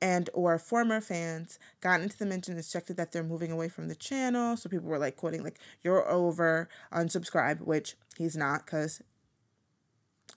and 0.00 0.28
or 0.34 0.58
former 0.58 1.00
fans 1.00 1.58
got 1.80 2.00
into 2.00 2.18
the 2.18 2.26
mention 2.26 2.52
and 2.52 2.58
instructed 2.58 2.96
that 2.96 3.12
they're 3.12 3.22
moving 3.22 3.52
away 3.52 3.68
from 3.68 3.88
the 3.88 3.94
channel. 3.94 4.56
So 4.56 4.68
people 4.68 4.88
were 4.88 4.98
like 4.98 5.16
quoting 5.16 5.42
like 5.42 5.58
you're 5.82 6.08
over, 6.10 6.68
unsubscribe, 6.92 7.60
which 7.60 7.96
he's 8.16 8.36
not 8.36 8.66
cuz 8.66 9.02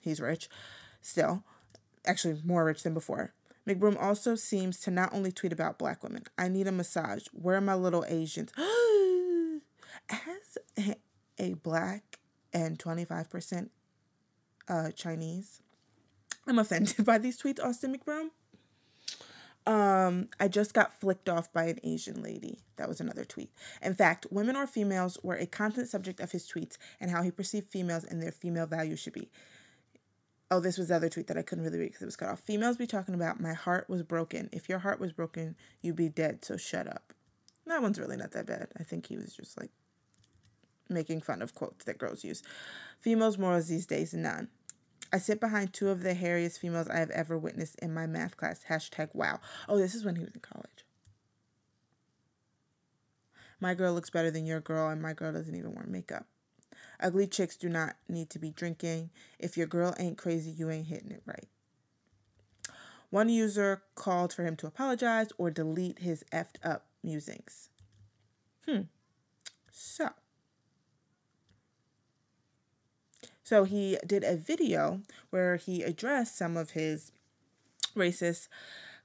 he's 0.08 0.20
rich 0.20 0.48
still. 1.00 1.44
Actually 2.06 2.40
more 2.44 2.64
rich 2.64 2.82
than 2.82 2.94
before. 2.94 3.32
McBroom 3.68 4.00
also 4.00 4.34
seems 4.34 4.80
to 4.80 4.90
not 4.90 5.12
only 5.12 5.30
tweet 5.30 5.52
about 5.52 5.78
black 5.78 6.02
women. 6.02 6.24
I 6.38 6.48
need 6.48 6.66
a 6.66 6.72
massage. 6.72 7.26
Where 7.32 7.56
are 7.56 7.60
my 7.60 7.74
little 7.74 8.04
Asians? 8.08 8.50
As 10.10 10.58
a 11.38 11.54
black 11.54 12.18
and 12.52 12.78
25% 12.78 13.68
uh, 14.68 14.90
Chinese, 14.92 15.60
I'm 16.46 16.58
offended 16.58 17.04
by 17.04 17.18
these 17.18 17.40
tweets, 17.40 17.62
Austin 17.62 17.94
McBroom. 17.94 18.30
Um, 19.66 20.30
I 20.40 20.48
just 20.48 20.72
got 20.72 20.98
flicked 20.98 21.28
off 21.28 21.52
by 21.52 21.64
an 21.64 21.78
Asian 21.84 22.22
lady. 22.22 22.60
That 22.76 22.88
was 22.88 23.02
another 23.02 23.26
tweet. 23.26 23.50
In 23.82 23.94
fact, 23.94 24.26
women 24.30 24.56
or 24.56 24.66
females 24.66 25.18
were 25.22 25.36
a 25.36 25.44
constant 25.46 25.88
subject 25.88 26.20
of 26.20 26.32
his 26.32 26.50
tweets 26.50 26.78
and 26.98 27.10
how 27.10 27.22
he 27.22 27.30
perceived 27.30 27.68
females 27.68 28.04
and 28.04 28.22
their 28.22 28.32
female 28.32 28.66
value 28.66 28.96
should 28.96 29.12
be. 29.12 29.30
Oh, 30.50 30.60
this 30.60 30.78
was 30.78 30.88
the 30.88 30.96
other 30.96 31.10
tweet 31.10 31.26
that 31.26 31.36
I 31.36 31.42
couldn't 31.42 31.64
really 31.64 31.78
read 31.78 31.88
because 31.88 32.02
it 32.02 32.06
was 32.06 32.16
cut 32.16 32.30
off. 32.30 32.40
Females 32.40 32.78
be 32.78 32.86
talking 32.86 33.14
about 33.14 33.40
my 33.40 33.52
heart 33.52 33.88
was 33.90 34.02
broken. 34.02 34.48
If 34.50 34.68
your 34.68 34.78
heart 34.78 34.98
was 34.98 35.12
broken, 35.12 35.56
you'd 35.82 35.96
be 35.96 36.08
dead, 36.08 36.44
so 36.44 36.56
shut 36.56 36.86
up. 36.86 37.12
That 37.66 37.82
one's 37.82 37.98
really 37.98 38.16
not 38.16 38.32
that 38.32 38.46
bad. 38.46 38.68
I 38.78 38.82
think 38.82 39.06
he 39.06 39.18
was 39.18 39.34
just 39.34 39.60
like 39.60 39.70
making 40.88 41.20
fun 41.20 41.42
of 41.42 41.54
quotes 41.54 41.84
that 41.84 41.98
girls 41.98 42.24
use. 42.24 42.42
Females' 42.98 43.36
morals 43.36 43.68
these 43.68 43.86
days, 43.86 44.14
none. 44.14 44.48
I 45.12 45.18
sit 45.18 45.38
behind 45.38 45.72
two 45.72 45.88
of 45.90 46.02
the 46.02 46.14
hairiest 46.14 46.58
females 46.58 46.88
I 46.88 46.98
have 46.98 47.10
ever 47.10 47.38
witnessed 47.38 47.76
in 47.80 47.92
my 47.92 48.06
math 48.06 48.36
class. 48.36 48.64
Hashtag 48.70 49.10
wow. 49.14 49.40
Oh, 49.68 49.76
this 49.78 49.94
is 49.94 50.04
when 50.04 50.16
he 50.16 50.24
was 50.24 50.34
in 50.34 50.40
college. 50.40 50.84
My 53.60 53.74
girl 53.74 53.92
looks 53.92 54.10
better 54.10 54.30
than 54.30 54.46
your 54.46 54.60
girl, 54.60 54.88
and 54.88 55.02
my 55.02 55.12
girl 55.12 55.32
doesn't 55.32 55.54
even 55.54 55.74
wear 55.74 55.86
makeup. 55.86 56.26
Ugly 57.00 57.28
chicks 57.28 57.56
do 57.56 57.68
not 57.68 57.96
need 58.08 58.30
to 58.30 58.38
be 58.38 58.50
drinking. 58.50 59.10
If 59.38 59.56
your 59.56 59.66
girl 59.66 59.94
ain't 59.98 60.18
crazy, 60.18 60.50
you 60.50 60.70
ain't 60.70 60.86
hitting 60.86 61.12
it 61.12 61.22
right. 61.26 61.48
One 63.10 63.28
user 63.28 63.82
called 63.94 64.32
for 64.32 64.44
him 64.44 64.56
to 64.56 64.66
apologize 64.66 65.28
or 65.38 65.50
delete 65.50 66.00
his 66.00 66.24
effed 66.32 66.56
up 66.62 66.86
musings. 67.02 67.70
Hmm. 68.66 68.82
So. 69.70 70.10
So 73.44 73.64
he 73.64 73.96
did 74.06 74.24
a 74.24 74.36
video 74.36 75.00
where 75.30 75.56
he 75.56 75.82
addressed 75.82 76.36
some 76.36 76.56
of 76.56 76.70
his 76.70 77.12
racist 77.96 78.48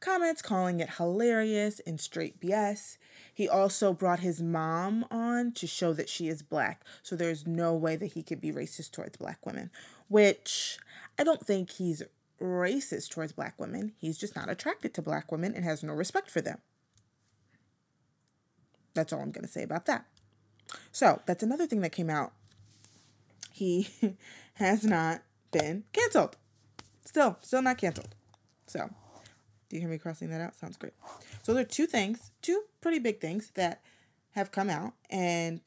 comments, 0.03 0.41
calling 0.41 0.79
it 0.79 0.95
hilarious 0.97 1.79
and 1.87 1.99
straight 1.99 2.39
BS. 2.39 2.97
He 3.33 3.47
also 3.47 3.93
brought 3.93 4.19
his 4.19 4.41
mom 4.41 5.05
on 5.09 5.53
to 5.53 5.65
show 5.65 5.93
that 5.93 6.09
she 6.09 6.27
is 6.27 6.41
black. 6.41 6.83
So 7.01 7.15
there's 7.15 7.47
no 7.47 7.73
way 7.73 7.95
that 7.95 8.13
he 8.13 8.21
could 8.21 8.41
be 8.41 8.51
racist 8.51 8.91
towards 8.91 9.17
black 9.17 9.45
women, 9.45 9.71
which 10.07 10.77
I 11.17 11.23
don't 11.23 11.45
think 11.45 11.71
he's 11.71 12.03
racist 12.41 13.09
towards 13.09 13.31
black 13.31 13.59
women. 13.59 13.93
He's 13.97 14.17
just 14.17 14.35
not 14.35 14.49
attracted 14.49 14.93
to 14.95 15.01
black 15.01 15.31
women 15.31 15.55
and 15.55 15.63
has 15.63 15.83
no 15.83 15.93
respect 15.93 16.29
for 16.29 16.41
them. 16.41 16.59
That's 18.93 19.13
all 19.13 19.21
I'm 19.21 19.31
going 19.31 19.45
to 19.45 19.51
say 19.51 19.63
about 19.63 19.85
that. 19.85 20.05
So 20.91 21.21
that's 21.25 21.43
another 21.43 21.65
thing 21.65 21.81
that 21.81 21.91
came 21.91 22.09
out. 22.09 22.33
He 23.51 23.87
has 24.55 24.83
not 24.83 25.21
been 25.51 25.85
canceled. 25.93 26.37
Still, 27.05 27.37
still 27.41 27.61
not 27.61 27.77
canceled. 27.77 28.15
So, 28.67 28.89
do 29.73 29.77
you 29.77 29.81
hear 29.81 29.89
me 29.89 29.97
crossing 29.97 30.29
that 30.29 30.39
out? 30.39 30.53
Sounds 30.53 30.77
great. 30.77 30.93
So 31.41 31.51
there 31.51 31.63
are 31.63 31.67
two 31.67 31.87
things, 31.87 32.29
two 32.43 32.61
pretty 32.79 32.99
big 32.99 33.19
things 33.19 33.49
that 33.55 33.81
have 34.35 34.51
come 34.51 34.69
out, 34.69 34.93
and 35.09 35.61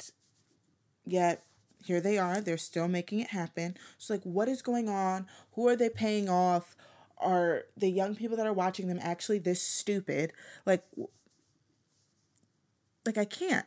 yet 1.05 1.43
here 1.85 2.01
they 2.01 2.17
are. 2.17 2.41
They're 2.41 2.57
still 2.57 2.87
making 2.87 3.19
it 3.19 3.31
happen. 3.31 3.77
So 3.99 4.15
like, 4.15 4.23
what 4.23 4.49
is 4.49 4.63
going 4.63 4.89
on? 4.89 5.27
Who 5.55 5.67
are 5.67 5.75
they 5.75 5.89
paying 5.89 6.29
off? 6.29 6.77
Are 7.19 7.65
the 7.77 7.89
young 7.89 8.15
people 8.15 8.37
that 8.37 8.47
are 8.47 8.53
watching 8.53 8.87
them 8.87 9.01
actually 9.03 9.41
this 9.41 9.61
stupid? 9.61 10.33
Like, 10.65 10.85
like 13.05 13.19
I 13.19 13.25
can't. 13.25 13.67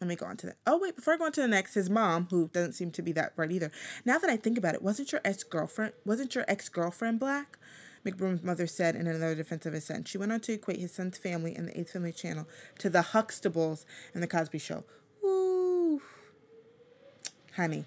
Let 0.00 0.08
me 0.08 0.16
go 0.16 0.26
on 0.26 0.36
to 0.38 0.46
that. 0.46 0.56
Oh 0.66 0.78
wait, 0.78 0.96
before 0.96 1.14
I 1.14 1.16
go 1.16 1.26
on 1.26 1.32
to 1.32 1.42
the 1.42 1.46
next, 1.46 1.74
his 1.74 1.88
mom, 1.88 2.26
who 2.32 2.48
doesn't 2.48 2.72
seem 2.72 2.90
to 2.90 3.02
be 3.02 3.12
that 3.12 3.36
bright 3.36 3.52
either. 3.52 3.70
Now 4.04 4.18
that 4.18 4.28
I 4.30 4.36
think 4.36 4.58
about 4.58 4.74
it, 4.74 4.82
wasn't 4.82 5.12
your 5.12 5.20
ex 5.24 5.44
girlfriend 5.44 5.92
wasn't 6.04 6.34
your 6.34 6.44
ex 6.48 6.68
girlfriend 6.68 7.20
black? 7.20 7.56
McBroom's 8.10 8.42
mother 8.42 8.66
said 8.66 8.96
in 8.96 9.06
another 9.06 9.34
defense 9.34 9.66
of 9.66 9.72
his 9.72 9.84
son. 9.84 10.04
She 10.04 10.18
went 10.18 10.32
on 10.32 10.40
to 10.40 10.52
equate 10.52 10.78
his 10.78 10.92
son's 10.92 11.18
family 11.18 11.54
and 11.54 11.68
the 11.68 11.80
Ace 11.80 11.92
Family 11.92 12.12
Channel 12.12 12.46
to 12.78 12.90
the 12.90 13.00
Huxtables 13.00 13.84
and 14.14 14.22
the 14.22 14.26
Cosby 14.26 14.58
Show. 14.58 14.84
Ooh, 15.24 16.00
honey, 17.56 17.84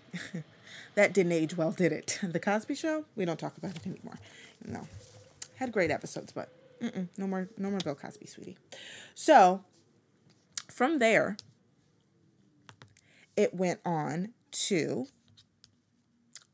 that 0.96 1.14
didn't 1.14 1.32
age 1.32 1.58
well, 1.58 1.72
did 1.72 1.92
it? 1.92 2.20
The 2.24 2.40
Cosby 2.40 2.76
Show? 2.76 3.06
We 3.16 3.26
don't 3.26 3.40
talk 3.40 3.58
about 3.58 3.76
it 3.76 3.86
anymore. 3.88 4.20
No, 4.66 4.88
had 5.56 5.72
great 5.72 5.92
episodes, 5.92 6.32
but 6.32 6.50
no 7.18 7.28
more, 7.28 7.48
no 7.58 7.70
more 7.70 7.80
Bill 7.80 7.96
Cosby, 7.96 8.28
sweetie. 8.28 8.58
So 9.16 9.64
from 10.70 11.00
there, 11.00 11.38
it 13.36 13.54
went 13.54 13.80
on 13.86 14.30
to 14.52 15.08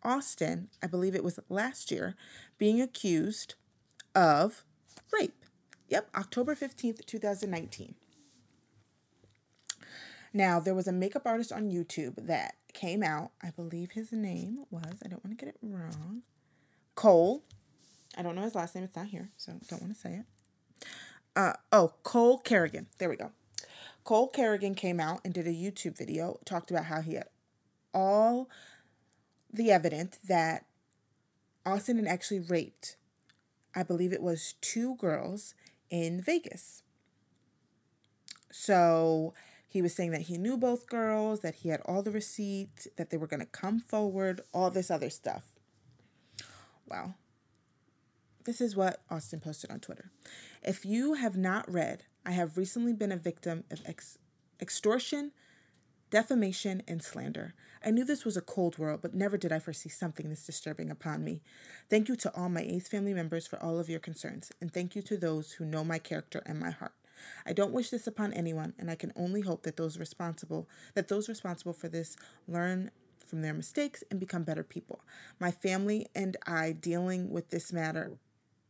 Austin, 0.04 0.70
I 0.82 0.88
believe 0.88 1.16
it 1.16 1.24
was 1.24 1.40
last 1.50 1.92
year, 1.92 2.16
being 2.58 2.82
accused 2.82 3.56
of 4.16 4.64
rape. 5.12 5.46
Yep, 5.90 6.10
October 6.16 6.56
15th, 6.56 7.06
2019. 7.06 7.96
Now, 10.34 10.60
there 10.60 10.76
was 10.76 10.88
a 10.88 10.92
makeup 10.92 11.24
artist 11.26 11.52
on 11.52 11.72
YouTube 11.72 12.28
that 12.28 12.56
came 12.74 13.02
out. 13.02 13.32
I 13.42 13.52
believe 13.52 13.92
his 13.92 14.12
name 14.12 14.66
was, 14.70 15.00
I 15.04 15.08
don't 15.08 15.24
want 15.24 15.38
to 15.38 15.46
get 15.46 15.56
it 15.56 15.60
wrong, 15.62 16.22
Cole. 16.96 17.44
I 18.18 18.22
don't 18.22 18.36
know 18.36 18.42
his 18.42 18.56
last 18.56 18.76
name, 18.76 18.84
it's 18.84 18.96
not 18.96 19.08
here, 19.08 19.30
so 19.38 19.54
don't 19.68 19.82
want 19.82 19.94
to 19.94 20.00
say 20.00 20.14
it. 20.16 20.88
Uh, 21.36 21.54
oh, 21.72 21.94
Cole 22.04 22.38
Carrigan. 22.38 22.88
There 22.98 23.10
we 23.10 23.16
go. 23.16 23.32
Cole 24.04 24.28
Carrigan 24.28 24.76
came 24.76 25.00
out 25.00 25.22
and 25.26 25.34
did 25.34 25.48
a 25.48 25.52
YouTube 25.52 25.98
video, 25.98 26.40
talked 26.46 26.72
about 26.72 26.86
how 26.86 27.02
he 27.02 27.16
had 27.16 27.28
all 27.94 28.48
the 29.52 29.72
evidence 29.72 30.20
that 30.28 30.67
Austin 31.68 31.98
had 31.98 32.08
actually 32.08 32.40
raped, 32.40 32.96
I 33.76 33.84
believe 33.84 34.14
it 34.14 34.22
was 34.22 34.56
two 34.62 34.96
girls 34.96 35.54
in 35.90 36.22
Vegas. 36.22 36.82
So 38.50 39.34
he 39.68 39.82
was 39.82 39.94
saying 39.94 40.12
that 40.12 40.22
he 40.22 40.38
knew 40.38 40.56
both 40.58 40.88
girls, 40.88 41.42
that 41.42 41.56
he 41.56 41.70
had 41.70 41.82
all 41.82 42.02
the 42.02 42.12
receipts, 42.12 42.88
that 42.96 43.10
they 43.10 43.18
were 43.18 43.28
going 43.28 43.42
to 43.42 43.46
come 43.46 43.82
forward, 43.82 44.40
all 44.54 44.72
this 44.72 44.90
other 44.90 45.10
stuff. 45.10 45.44
Wow. 46.88 47.16
This 48.46 48.62
is 48.62 48.78
what 48.78 49.02
Austin 49.10 49.42
posted 49.42 49.70
on 49.70 49.82
Twitter. 49.82 50.10
If 50.64 50.86
you 50.86 51.16
have 51.16 51.36
not 51.36 51.70
read, 51.70 52.04
I 52.26 52.32
have 52.32 52.58
recently 52.58 52.94
been 52.94 53.12
a 53.12 53.18
victim 53.18 53.66
of 53.70 53.82
ex- 53.86 54.18
extortion, 54.62 55.34
defamation, 56.12 56.82
and 56.88 57.04
slander. 57.04 57.54
I 57.88 57.90
knew 57.90 58.04
this 58.04 58.26
was 58.26 58.36
a 58.36 58.42
cold 58.42 58.78
world, 58.78 59.00
but 59.02 59.14
never 59.14 59.38
did 59.38 59.54
I 59.54 59.60
foresee 59.60 59.88
something 59.88 60.28
this 60.28 60.46
disturbing 60.46 60.92
upon 60.92 61.24
me. 61.24 61.40
Thank 61.90 62.10
you 62.10 62.18
to 62.18 62.36
all 62.36 62.50
my 62.50 62.60
Ace 62.60 62.90
family 62.90 63.14
members 63.14 63.48
for 63.48 63.64
all 63.64 63.80
of 63.80 63.88
your 63.88 64.02
concerns, 64.02 64.52
and 64.60 64.74
thank 64.74 64.94
you 64.94 65.02
to 65.04 65.16
those 65.16 65.54
who 65.54 65.64
know 65.64 65.86
my 65.86 65.98
character 65.98 66.44
and 66.46 66.60
my 66.60 66.72
heart. 66.72 66.92
I 67.46 67.54
don't 67.54 67.72
wish 67.72 67.90
this 67.90 68.06
upon 68.06 68.34
anyone, 68.34 68.74
and 68.78 68.92
I 68.92 68.96
can 68.96 69.14
only 69.16 69.40
hope 69.40 69.64
that 69.64 69.78
those 69.78 69.98
responsible 69.98 70.68
that 70.96 71.08
those 71.08 71.30
responsible 71.30 71.72
for 71.72 71.88
this 71.88 72.18
learn 72.46 72.92
from 73.26 73.42
their 73.42 73.54
mistakes 73.54 74.04
and 74.12 74.20
become 74.20 74.44
better 74.44 74.64
people. 74.64 75.00
My 75.40 75.52
family 75.52 76.08
and 76.14 76.36
I 76.46 76.74
dealing 76.74 77.30
with 77.30 77.52
this 77.52 77.72
matter 77.72 78.18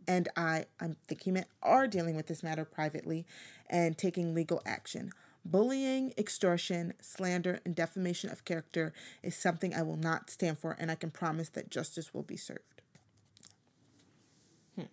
and 0.08 0.30
I, 0.38 0.66
I'm 0.80 0.96
thinking 1.08 1.44
are 1.62 1.88
dealing 1.88 2.16
with 2.16 2.28
this 2.28 2.44
matter 2.44 2.66
privately 2.66 3.26
and 3.68 3.98
taking 3.98 4.34
legal 4.34 4.62
action. 4.66 5.12
Bullying, 5.50 6.14
extortion, 6.18 6.94
slander, 7.00 7.62
and 7.64 7.74
defamation 7.74 8.30
of 8.30 8.44
character 8.44 8.92
is 9.24 9.34
something 9.34 9.74
I 9.74 9.82
will 9.82 9.96
not 9.96 10.30
stand 10.30 10.60
for, 10.60 10.76
and 10.78 10.92
I 10.92 10.96
can 10.96 11.10
promise 11.10 11.48
that 11.50 11.70
justice 11.70 12.14
will 12.14 12.24
be 12.24 12.36
served. 12.36 12.82
Hmm. 14.76 14.84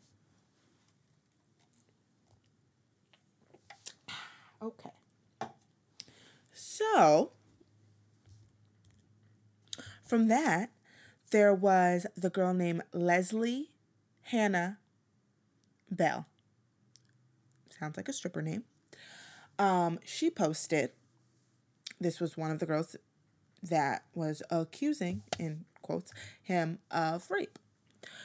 Okay. 4.62 4.90
So, 6.52 7.32
from 10.04 10.28
that, 10.28 10.70
there 11.32 11.52
was 11.52 12.06
the 12.16 12.30
girl 12.30 12.54
named 12.54 12.82
Leslie 12.92 13.70
Hannah 14.22 14.78
Bell. 15.90 16.26
Sounds 17.80 17.96
like 17.96 18.08
a 18.08 18.12
stripper 18.12 18.40
name. 18.40 18.62
Um, 19.58 19.98
she 20.04 20.30
posted, 20.30 20.90
this 22.00 22.20
was 22.20 22.36
one 22.36 22.50
of 22.50 22.58
the 22.58 22.66
girls 22.66 22.96
that 23.62 24.04
was 24.14 24.42
accusing, 24.50 25.22
in 25.38 25.64
quotes, 25.82 26.12
him 26.42 26.78
of 26.90 27.30
rape. 27.30 27.58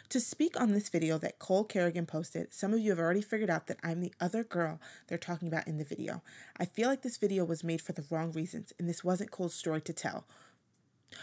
To 0.09 0.19
speak 0.19 0.59
on 0.59 0.73
this 0.73 0.89
video 0.89 1.17
that 1.19 1.39
Cole 1.39 1.63
Carrigan 1.63 2.05
posted, 2.05 2.53
some 2.53 2.73
of 2.73 2.79
you 2.79 2.89
have 2.89 2.99
already 2.99 3.21
figured 3.21 3.49
out 3.49 3.67
that 3.67 3.79
I'm 3.83 4.01
the 4.01 4.13
other 4.19 4.43
girl 4.43 4.81
they're 5.07 5.17
talking 5.17 5.47
about 5.47 5.67
in 5.67 5.77
the 5.77 5.83
video. 5.83 6.21
I 6.59 6.65
feel 6.65 6.89
like 6.89 7.03
this 7.03 7.17
video 7.17 7.45
was 7.45 7.63
made 7.63 7.81
for 7.81 7.93
the 7.93 8.03
wrong 8.09 8.31
reasons, 8.31 8.73
and 8.77 8.89
this 8.89 9.03
wasn't 9.03 9.31
Cole's 9.31 9.53
story 9.53 9.81
to 9.81 9.93
tell. 9.93 10.25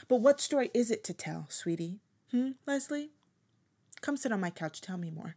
But 0.08 0.20
what 0.20 0.40
story 0.40 0.70
is 0.72 0.90
it 0.90 1.04
to 1.04 1.12
tell, 1.12 1.46
sweetie? 1.48 1.98
Hmm, 2.30 2.52
Leslie? 2.66 3.10
Come 4.00 4.16
sit 4.16 4.32
on 4.32 4.40
my 4.40 4.50
couch, 4.50 4.80
tell 4.80 4.98
me 4.98 5.10
more. 5.10 5.36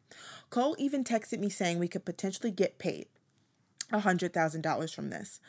Cole 0.49 0.75
even 0.79 1.03
texted 1.03 1.39
me 1.39 1.49
saying 1.49 1.79
we 1.79 1.87
could 1.87 2.05
potentially 2.05 2.51
get 2.51 2.77
paid 2.77 3.07
$100,000 3.91 4.95
from 4.95 5.09
this. 5.09 5.39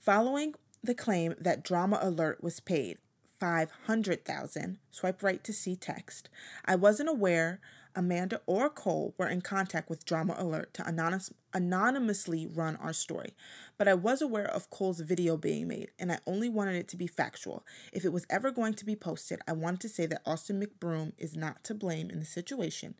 Following 0.00 0.54
the 0.82 0.94
claim 0.94 1.34
that 1.38 1.64
Drama 1.64 1.98
Alert 2.02 2.42
was 2.42 2.60
paid 2.60 2.98
500,000, 3.40 4.78
swipe 4.90 5.22
right 5.22 5.42
to 5.44 5.52
see 5.52 5.76
text. 5.76 6.28
I 6.64 6.76
wasn't 6.76 7.08
aware 7.08 7.60
Amanda 7.96 8.40
or 8.46 8.68
Cole 8.68 9.14
were 9.16 9.28
in 9.28 9.40
contact 9.40 9.88
with 9.88 10.04
Drama 10.04 10.34
Alert 10.36 10.74
to 10.74 10.86
anonymous, 10.86 11.32
anonymously 11.52 12.46
run 12.46 12.76
our 12.76 12.92
story, 12.92 13.34
but 13.78 13.86
I 13.86 13.94
was 13.94 14.20
aware 14.20 14.46
of 14.46 14.70
Cole's 14.70 15.00
video 15.00 15.36
being 15.36 15.68
made, 15.68 15.90
and 15.98 16.10
I 16.10 16.18
only 16.26 16.48
wanted 16.48 16.74
it 16.74 16.88
to 16.88 16.96
be 16.96 17.06
factual. 17.06 17.64
If 17.92 18.04
it 18.04 18.12
was 18.12 18.26
ever 18.28 18.50
going 18.50 18.74
to 18.74 18.84
be 18.84 18.96
posted, 18.96 19.40
I 19.46 19.52
wanted 19.52 19.80
to 19.82 19.88
say 19.88 20.06
that 20.06 20.22
Austin 20.26 20.60
McBroom 20.60 21.12
is 21.18 21.36
not 21.36 21.62
to 21.64 21.74
blame 21.74 22.10
in 22.10 22.18
the 22.18 22.26
situation 22.26 22.94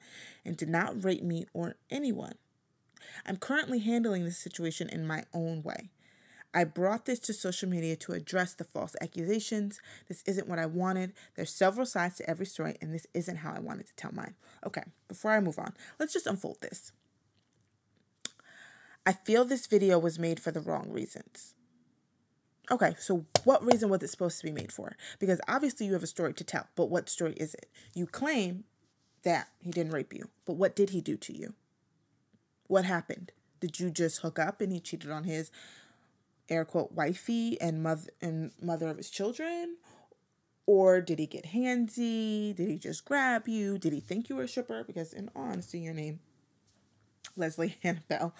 and 0.44 0.56
did 0.56 0.68
not 0.68 1.04
rape 1.04 1.24
me 1.24 1.46
or 1.52 1.74
anyone. 1.90 2.34
I'm 3.26 3.36
currently 3.36 3.78
handling 3.78 4.24
this 4.24 4.38
situation 4.38 4.88
in 4.88 5.06
my 5.06 5.24
own 5.32 5.62
way. 5.62 5.90
I 6.54 6.62
brought 6.62 7.04
this 7.04 7.18
to 7.20 7.32
social 7.32 7.68
media 7.68 7.96
to 7.96 8.12
address 8.12 8.54
the 8.54 8.62
false 8.62 8.94
accusations. 9.00 9.80
This 10.06 10.22
isn't 10.24 10.48
what 10.48 10.60
I 10.60 10.66
wanted. 10.66 11.12
There's 11.34 11.52
several 11.52 11.84
sides 11.84 12.16
to 12.16 12.30
every 12.30 12.46
story, 12.46 12.76
and 12.80 12.94
this 12.94 13.08
isn't 13.12 13.38
how 13.38 13.52
I 13.52 13.58
wanted 13.58 13.88
to 13.88 13.96
tell 13.96 14.12
mine. 14.12 14.34
Okay, 14.64 14.84
before 15.08 15.32
I 15.32 15.40
move 15.40 15.58
on, 15.58 15.74
let's 15.98 16.12
just 16.12 16.28
unfold 16.28 16.60
this. 16.60 16.92
I 19.04 19.12
feel 19.12 19.44
this 19.44 19.66
video 19.66 19.98
was 19.98 20.18
made 20.18 20.38
for 20.40 20.52
the 20.52 20.60
wrong 20.60 20.90
reasons. 20.90 21.54
Okay, 22.70 22.94
so 22.98 23.26
what 23.42 23.64
reason 23.64 23.90
was 23.90 24.02
it 24.02 24.08
supposed 24.08 24.38
to 24.38 24.46
be 24.46 24.52
made 24.52 24.72
for? 24.72 24.96
Because 25.18 25.40
obviously 25.48 25.86
you 25.86 25.92
have 25.92 26.02
a 26.02 26.06
story 26.06 26.32
to 26.34 26.44
tell, 26.44 26.68
but 26.76 26.88
what 26.88 27.10
story 27.10 27.34
is 27.36 27.54
it? 27.54 27.66
You 27.94 28.06
claim 28.06 28.64
that 29.24 29.48
he 29.60 29.70
didn't 29.70 29.92
rape 29.92 30.14
you, 30.14 30.30
but 30.46 30.54
what 30.54 30.74
did 30.74 30.90
he 30.90 31.00
do 31.00 31.16
to 31.16 31.36
you? 31.36 31.54
What 32.74 32.86
happened? 32.86 33.30
Did 33.60 33.78
you 33.78 33.88
just 33.88 34.22
hook 34.22 34.40
up 34.40 34.60
and 34.60 34.72
he 34.72 34.80
cheated 34.80 35.08
on 35.08 35.22
his 35.22 35.52
air 36.48 36.64
quote 36.64 36.90
wifey 36.90 37.56
and 37.60 37.80
mother 37.80 38.10
and 38.20 38.50
mother 38.60 38.88
of 38.88 38.96
his 38.96 39.10
children? 39.10 39.76
Or 40.66 41.00
did 41.00 41.20
he 41.20 41.26
get 41.28 41.52
handsy? 41.52 42.52
Did 42.52 42.68
he 42.68 42.76
just 42.76 43.04
grab 43.04 43.46
you? 43.46 43.78
Did 43.78 43.92
he 43.92 44.00
think 44.00 44.28
you 44.28 44.34
were 44.34 44.42
a 44.42 44.48
stripper? 44.48 44.82
Because 44.82 45.12
in 45.12 45.30
honesty, 45.36 45.78
your 45.78 45.94
name, 45.94 46.18
Leslie 47.36 47.76
Hannibal 47.84 48.34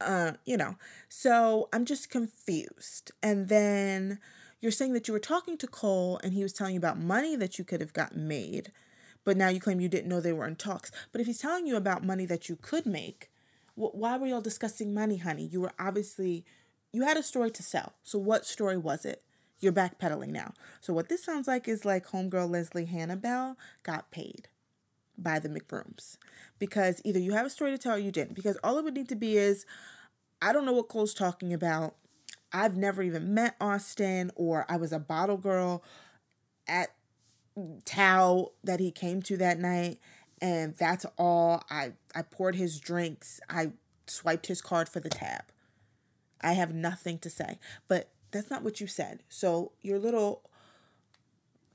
uh, 0.00 0.32
you 0.44 0.56
know. 0.56 0.74
So 1.08 1.68
I'm 1.72 1.84
just 1.84 2.10
confused. 2.10 3.12
And 3.22 3.48
then 3.48 4.18
you're 4.60 4.72
saying 4.72 4.92
that 4.94 5.06
you 5.06 5.14
were 5.14 5.20
talking 5.20 5.56
to 5.56 5.68
Cole 5.68 6.18
and 6.24 6.32
he 6.32 6.42
was 6.42 6.52
telling 6.52 6.74
you 6.74 6.80
about 6.80 6.98
money 6.98 7.36
that 7.36 7.60
you 7.60 7.64
could 7.64 7.80
have 7.80 7.92
gotten 7.92 8.26
made, 8.26 8.72
but 9.22 9.36
now 9.36 9.50
you 9.50 9.60
claim 9.60 9.80
you 9.80 9.88
didn't 9.88 10.08
know 10.08 10.20
they 10.20 10.32
were 10.32 10.48
in 10.48 10.56
talks. 10.56 10.90
But 11.12 11.20
if 11.20 11.28
he's 11.28 11.38
telling 11.38 11.68
you 11.68 11.76
about 11.76 12.04
money 12.04 12.26
that 12.26 12.48
you 12.48 12.56
could 12.56 12.84
make, 12.84 13.30
why 13.78 14.16
were 14.16 14.26
y'all 14.26 14.40
discussing 14.40 14.92
money, 14.92 15.18
honey? 15.18 15.46
You 15.46 15.60
were 15.60 15.72
obviously, 15.78 16.44
you 16.92 17.02
had 17.02 17.16
a 17.16 17.22
story 17.22 17.50
to 17.52 17.62
sell. 17.62 17.94
So 18.02 18.18
what 18.18 18.44
story 18.44 18.76
was 18.76 19.04
it? 19.04 19.22
You're 19.60 19.72
backpedaling 19.72 20.28
now. 20.28 20.52
So 20.80 20.92
what 20.92 21.08
this 21.08 21.24
sounds 21.24 21.48
like 21.48 21.68
is 21.68 21.84
like 21.84 22.08
homegirl 22.08 22.50
Leslie 22.50 22.84
Hannibal 22.84 23.56
got 23.82 24.10
paid 24.10 24.48
by 25.16 25.38
the 25.38 25.48
McBrooms 25.48 26.16
because 26.58 27.02
either 27.04 27.18
you 27.18 27.32
have 27.32 27.46
a 27.46 27.50
story 27.50 27.72
to 27.72 27.78
tell 27.78 27.94
or 27.94 27.98
you 27.98 28.12
didn't. 28.12 28.34
Because 28.34 28.56
all 28.62 28.78
it 28.78 28.84
would 28.84 28.94
need 28.94 29.08
to 29.08 29.16
be 29.16 29.36
is, 29.36 29.66
I 30.40 30.52
don't 30.52 30.64
know 30.64 30.72
what 30.72 30.88
Cole's 30.88 31.14
talking 31.14 31.52
about. 31.52 31.96
I've 32.52 32.76
never 32.76 33.02
even 33.02 33.34
met 33.34 33.56
Austin, 33.60 34.30
or 34.34 34.64
I 34.68 34.76
was 34.76 34.92
a 34.92 34.98
bottle 34.98 35.36
girl 35.36 35.84
at 36.66 36.88
Tao 37.84 38.52
that 38.64 38.80
he 38.80 38.90
came 38.90 39.20
to 39.22 39.36
that 39.36 39.58
night, 39.58 39.98
and 40.40 40.74
that's 40.76 41.04
all. 41.18 41.62
I 41.68 41.92
I 42.14 42.22
poured 42.22 42.54
his 42.54 42.80
drinks. 42.80 43.40
I 43.48 43.72
swiped 44.06 44.46
his 44.46 44.60
card 44.60 44.88
for 44.88 45.00
the 45.00 45.10
tab. 45.10 45.44
I 46.40 46.52
have 46.52 46.72
nothing 46.72 47.18
to 47.20 47.30
say, 47.30 47.58
but 47.88 48.10
that's 48.30 48.50
not 48.50 48.62
what 48.62 48.80
you 48.80 48.86
said. 48.86 49.22
So 49.28 49.72
your 49.82 49.98
little 49.98 50.42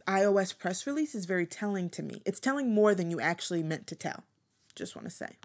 iOS 0.08 0.58
press 0.58 0.86
release 0.86 1.16
is 1.16 1.26
very 1.26 1.46
telling 1.46 1.90
to 1.92 2.04
me. 2.04 2.22
It's 2.26 2.40
telling 2.40 2.74
more 2.74 2.96
than 2.96 3.12
you 3.12 3.20
actually 3.20 3.64
meant 3.64 3.88
to 3.88 3.96
tell. 3.96 4.24
Just 4.76 4.96
want 4.96 5.08
to 5.08 5.14
say. 5.14 5.38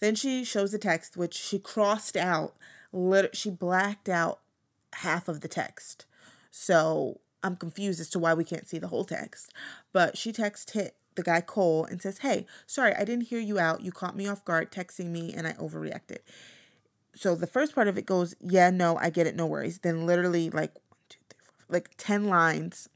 Then 0.00 0.14
she 0.14 0.44
shows 0.44 0.72
the 0.72 0.78
text, 0.78 1.16
which 1.16 1.34
she 1.34 1.58
crossed 1.58 2.16
out. 2.16 2.54
Lit- 2.92 3.36
she 3.36 3.50
blacked 3.50 4.08
out 4.08 4.40
half 4.94 5.28
of 5.28 5.40
the 5.40 5.48
text. 5.48 6.06
So 6.50 7.20
I'm 7.42 7.56
confused 7.56 8.00
as 8.00 8.10
to 8.10 8.18
why 8.18 8.34
we 8.34 8.44
can't 8.44 8.68
see 8.68 8.78
the 8.78 8.88
whole 8.88 9.04
text. 9.04 9.52
But 9.92 10.16
she 10.16 10.32
texts 10.32 10.72
hit 10.72 10.96
the 11.14 11.22
guy 11.22 11.40
Cole 11.40 11.84
and 11.84 12.00
says, 12.00 12.18
Hey, 12.18 12.46
sorry, 12.66 12.94
I 12.94 13.04
didn't 13.04 13.28
hear 13.28 13.40
you 13.40 13.58
out. 13.58 13.82
You 13.82 13.92
caught 13.92 14.16
me 14.16 14.26
off 14.26 14.44
guard 14.44 14.70
texting 14.70 15.06
me 15.06 15.32
and 15.32 15.46
I 15.46 15.52
overreacted. 15.52 16.18
So 17.14 17.34
the 17.34 17.46
first 17.46 17.74
part 17.74 17.88
of 17.88 17.96
it 17.96 18.06
goes, 18.06 18.34
Yeah, 18.40 18.70
no, 18.70 18.96
I 18.96 19.10
get 19.10 19.26
it, 19.26 19.36
no 19.36 19.46
worries. 19.46 19.78
Then 19.78 20.06
literally 20.06 20.50
like 20.50 20.74
one, 20.74 20.98
two, 21.08 21.18
three, 21.28 21.38
four, 21.46 21.74
like 21.74 21.90
10 21.96 22.24
lines 22.24 22.88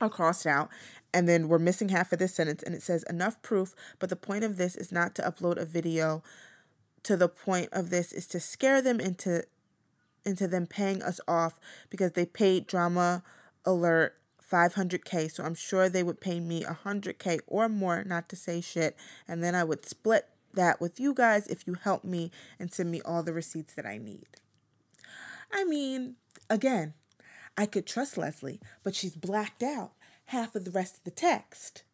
are 0.00 0.08
crossed 0.08 0.46
out 0.46 0.68
and 1.14 1.26
then 1.26 1.48
we're 1.48 1.58
missing 1.58 1.88
half 1.88 2.12
of 2.12 2.18
this 2.18 2.34
sentence 2.34 2.62
and 2.62 2.74
it 2.74 2.82
says 2.82 3.02
enough 3.04 3.40
proof 3.40 3.74
but 3.98 4.10
the 4.10 4.16
point 4.16 4.44
of 4.44 4.58
this 4.58 4.76
is 4.76 4.92
not 4.92 5.14
to 5.14 5.22
upload 5.22 5.56
a 5.56 5.64
video 5.64 6.22
to 7.02 7.16
the 7.16 7.28
point 7.28 7.70
of 7.72 7.88
this 7.88 8.12
is 8.12 8.26
to 8.26 8.38
scare 8.38 8.82
them 8.82 9.00
into 9.00 9.42
into 10.24 10.46
them 10.46 10.66
paying 10.66 11.02
us 11.02 11.20
off 11.26 11.58
because 11.88 12.12
they 12.12 12.26
paid 12.26 12.66
drama 12.66 13.22
alert 13.64 14.18
500k 14.50 15.30
so 15.30 15.44
i'm 15.44 15.54
sure 15.54 15.88
they 15.88 16.02
would 16.02 16.20
pay 16.20 16.40
me 16.40 16.62
100k 16.62 17.40
or 17.46 17.68
more 17.68 18.04
not 18.04 18.28
to 18.28 18.36
say 18.36 18.60
shit 18.60 18.96
and 19.26 19.42
then 19.42 19.54
i 19.54 19.64
would 19.64 19.86
split 19.86 20.28
that 20.54 20.80
with 20.80 20.98
you 20.98 21.12
guys 21.12 21.46
if 21.48 21.66
you 21.66 21.74
help 21.74 22.04
me 22.04 22.30
and 22.58 22.72
send 22.72 22.90
me 22.90 23.00
all 23.04 23.22
the 23.22 23.32
receipts 23.32 23.74
that 23.74 23.86
i 23.86 23.98
need 23.98 24.26
i 25.52 25.64
mean 25.64 26.16
again 26.48 26.94
I 27.56 27.66
could 27.66 27.86
trust 27.86 28.18
Leslie, 28.18 28.60
but 28.82 28.94
she's 28.94 29.16
blacked 29.16 29.62
out 29.62 29.92
half 30.26 30.54
of 30.54 30.64
the 30.64 30.70
rest 30.70 30.98
of 30.98 31.04
the 31.04 31.10
text. 31.10 31.84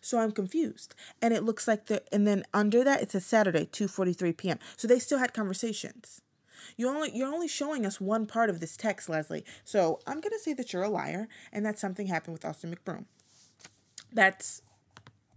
So 0.00 0.20
I'm 0.20 0.30
confused. 0.30 0.94
And 1.20 1.34
it 1.34 1.42
looks 1.42 1.66
like 1.66 1.86
the 1.86 2.02
and 2.12 2.26
then 2.26 2.44
under 2.54 2.84
that 2.84 3.02
it 3.02 3.10
says 3.10 3.26
Saturday, 3.26 3.66
2:43 3.66 4.36
p.m. 4.36 4.58
So 4.76 4.86
they 4.86 4.98
still 4.98 5.18
had 5.18 5.34
conversations. 5.34 6.20
You 6.76 6.88
only 6.88 7.10
you're 7.14 7.32
only 7.32 7.48
showing 7.48 7.84
us 7.86 8.00
one 8.00 8.26
part 8.26 8.50
of 8.50 8.60
this 8.60 8.76
text, 8.76 9.08
Leslie. 9.08 9.44
So 9.64 10.00
I'm 10.06 10.20
gonna 10.20 10.38
say 10.38 10.52
that 10.54 10.72
you're 10.72 10.82
a 10.82 10.88
liar 10.88 11.28
and 11.52 11.64
that 11.66 11.78
something 11.78 12.06
happened 12.06 12.34
with 12.34 12.44
Austin 12.44 12.74
McBroom. 12.74 13.04
That's 14.12 14.62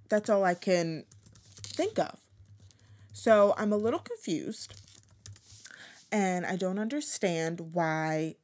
that's 0.09 0.29
all 0.29 0.43
I 0.43 0.53
can 0.53 1.05
think 1.61 1.97
of. 1.99 2.19
So 3.13 3.53
I'm 3.57 3.71
a 3.71 3.77
little 3.77 3.99
confused 3.99 4.81
and 6.11 6.45
I 6.45 6.55
don't 6.55 6.79
understand 6.79 7.73
why 7.73 8.35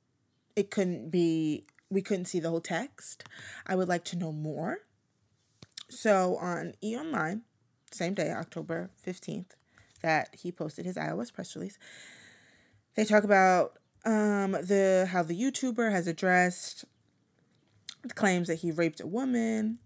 it 0.55 0.71
couldn't 0.71 1.09
be 1.09 1.65
we 1.89 2.01
couldn't 2.01 2.25
see 2.25 2.39
the 2.39 2.49
whole 2.49 2.61
text. 2.61 3.23
I 3.65 3.75
would 3.75 3.87
like 3.87 4.03
to 4.05 4.15
know 4.15 4.31
more. 4.31 4.79
So 5.89 6.37
on 6.37 6.73
E 6.83 6.95
Online, 6.95 7.41
same 7.91 8.13
day, 8.13 8.31
October 8.31 8.91
15th, 9.05 9.51
that 10.01 10.35
he 10.41 10.51
posted 10.51 10.85
his 10.85 10.95
iOS 10.95 11.33
press 11.33 11.55
release, 11.55 11.77
they 12.95 13.05
talk 13.05 13.23
about 13.23 13.73
um, 14.05 14.51
the 14.51 15.07
how 15.11 15.23
the 15.23 15.39
YouTuber 15.39 15.91
has 15.91 16.07
addressed 16.07 16.85
the 18.03 18.13
claims 18.13 18.47
that 18.47 18.59
he 18.59 18.71
raped 18.71 19.01
a 19.01 19.07
woman, 19.07 19.79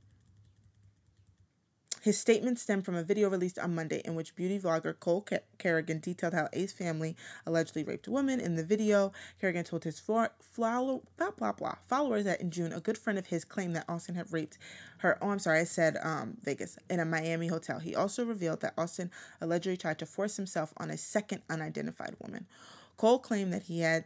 his 2.03 2.19
statement 2.19 2.59
stemmed 2.59 2.83
from 2.83 2.95
a 2.95 3.03
video 3.03 3.29
released 3.29 3.57
on 3.57 3.75
Monday 3.75 4.01
in 4.03 4.13
which 4.13 4.35
beauty 4.35 4.59
vlogger 4.59 4.99
Cole 4.99 5.25
Carrigan 5.57 5.99
detailed 6.01 6.33
how 6.33 6.49
A's 6.51 6.73
family 6.73 7.15
allegedly 7.45 7.85
raped 7.85 8.07
a 8.07 8.11
woman. 8.11 8.41
In 8.41 8.57
the 8.57 8.63
video, 8.65 9.13
Carrigan 9.39 9.63
told 9.63 9.85
his 9.85 10.01
blah, 10.01 10.27
blah, 10.57 10.99
blah, 11.31 11.53
blah, 11.53 11.75
followers 11.87 12.25
that 12.25 12.41
in 12.41 12.51
June, 12.51 12.73
a 12.73 12.81
good 12.81 12.97
friend 12.97 13.17
of 13.17 13.27
his 13.27 13.45
claimed 13.45 13.73
that 13.77 13.85
Austin 13.87 14.15
had 14.15 14.33
raped 14.33 14.57
her. 14.97 15.17
Oh, 15.21 15.29
I'm 15.29 15.39
sorry, 15.39 15.61
I 15.61 15.63
said 15.63 15.95
um, 16.03 16.35
Vegas, 16.43 16.77
in 16.89 16.99
a 16.99 17.05
Miami 17.05 17.47
hotel. 17.47 17.79
He 17.79 17.95
also 17.95 18.25
revealed 18.25 18.59
that 18.59 18.73
Austin 18.77 19.09
allegedly 19.39 19.77
tried 19.77 19.99
to 19.99 20.05
force 20.05 20.35
himself 20.35 20.73
on 20.75 20.89
a 20.89 20.97
second 20.97 21.43
unidentified 21.49 22.17
woman. 22.19 22.47
Cole 22.97 23.19
claimed 23.19 23.53
that 23.53 23.63
he 23.63 23.81
had 23.81 24.05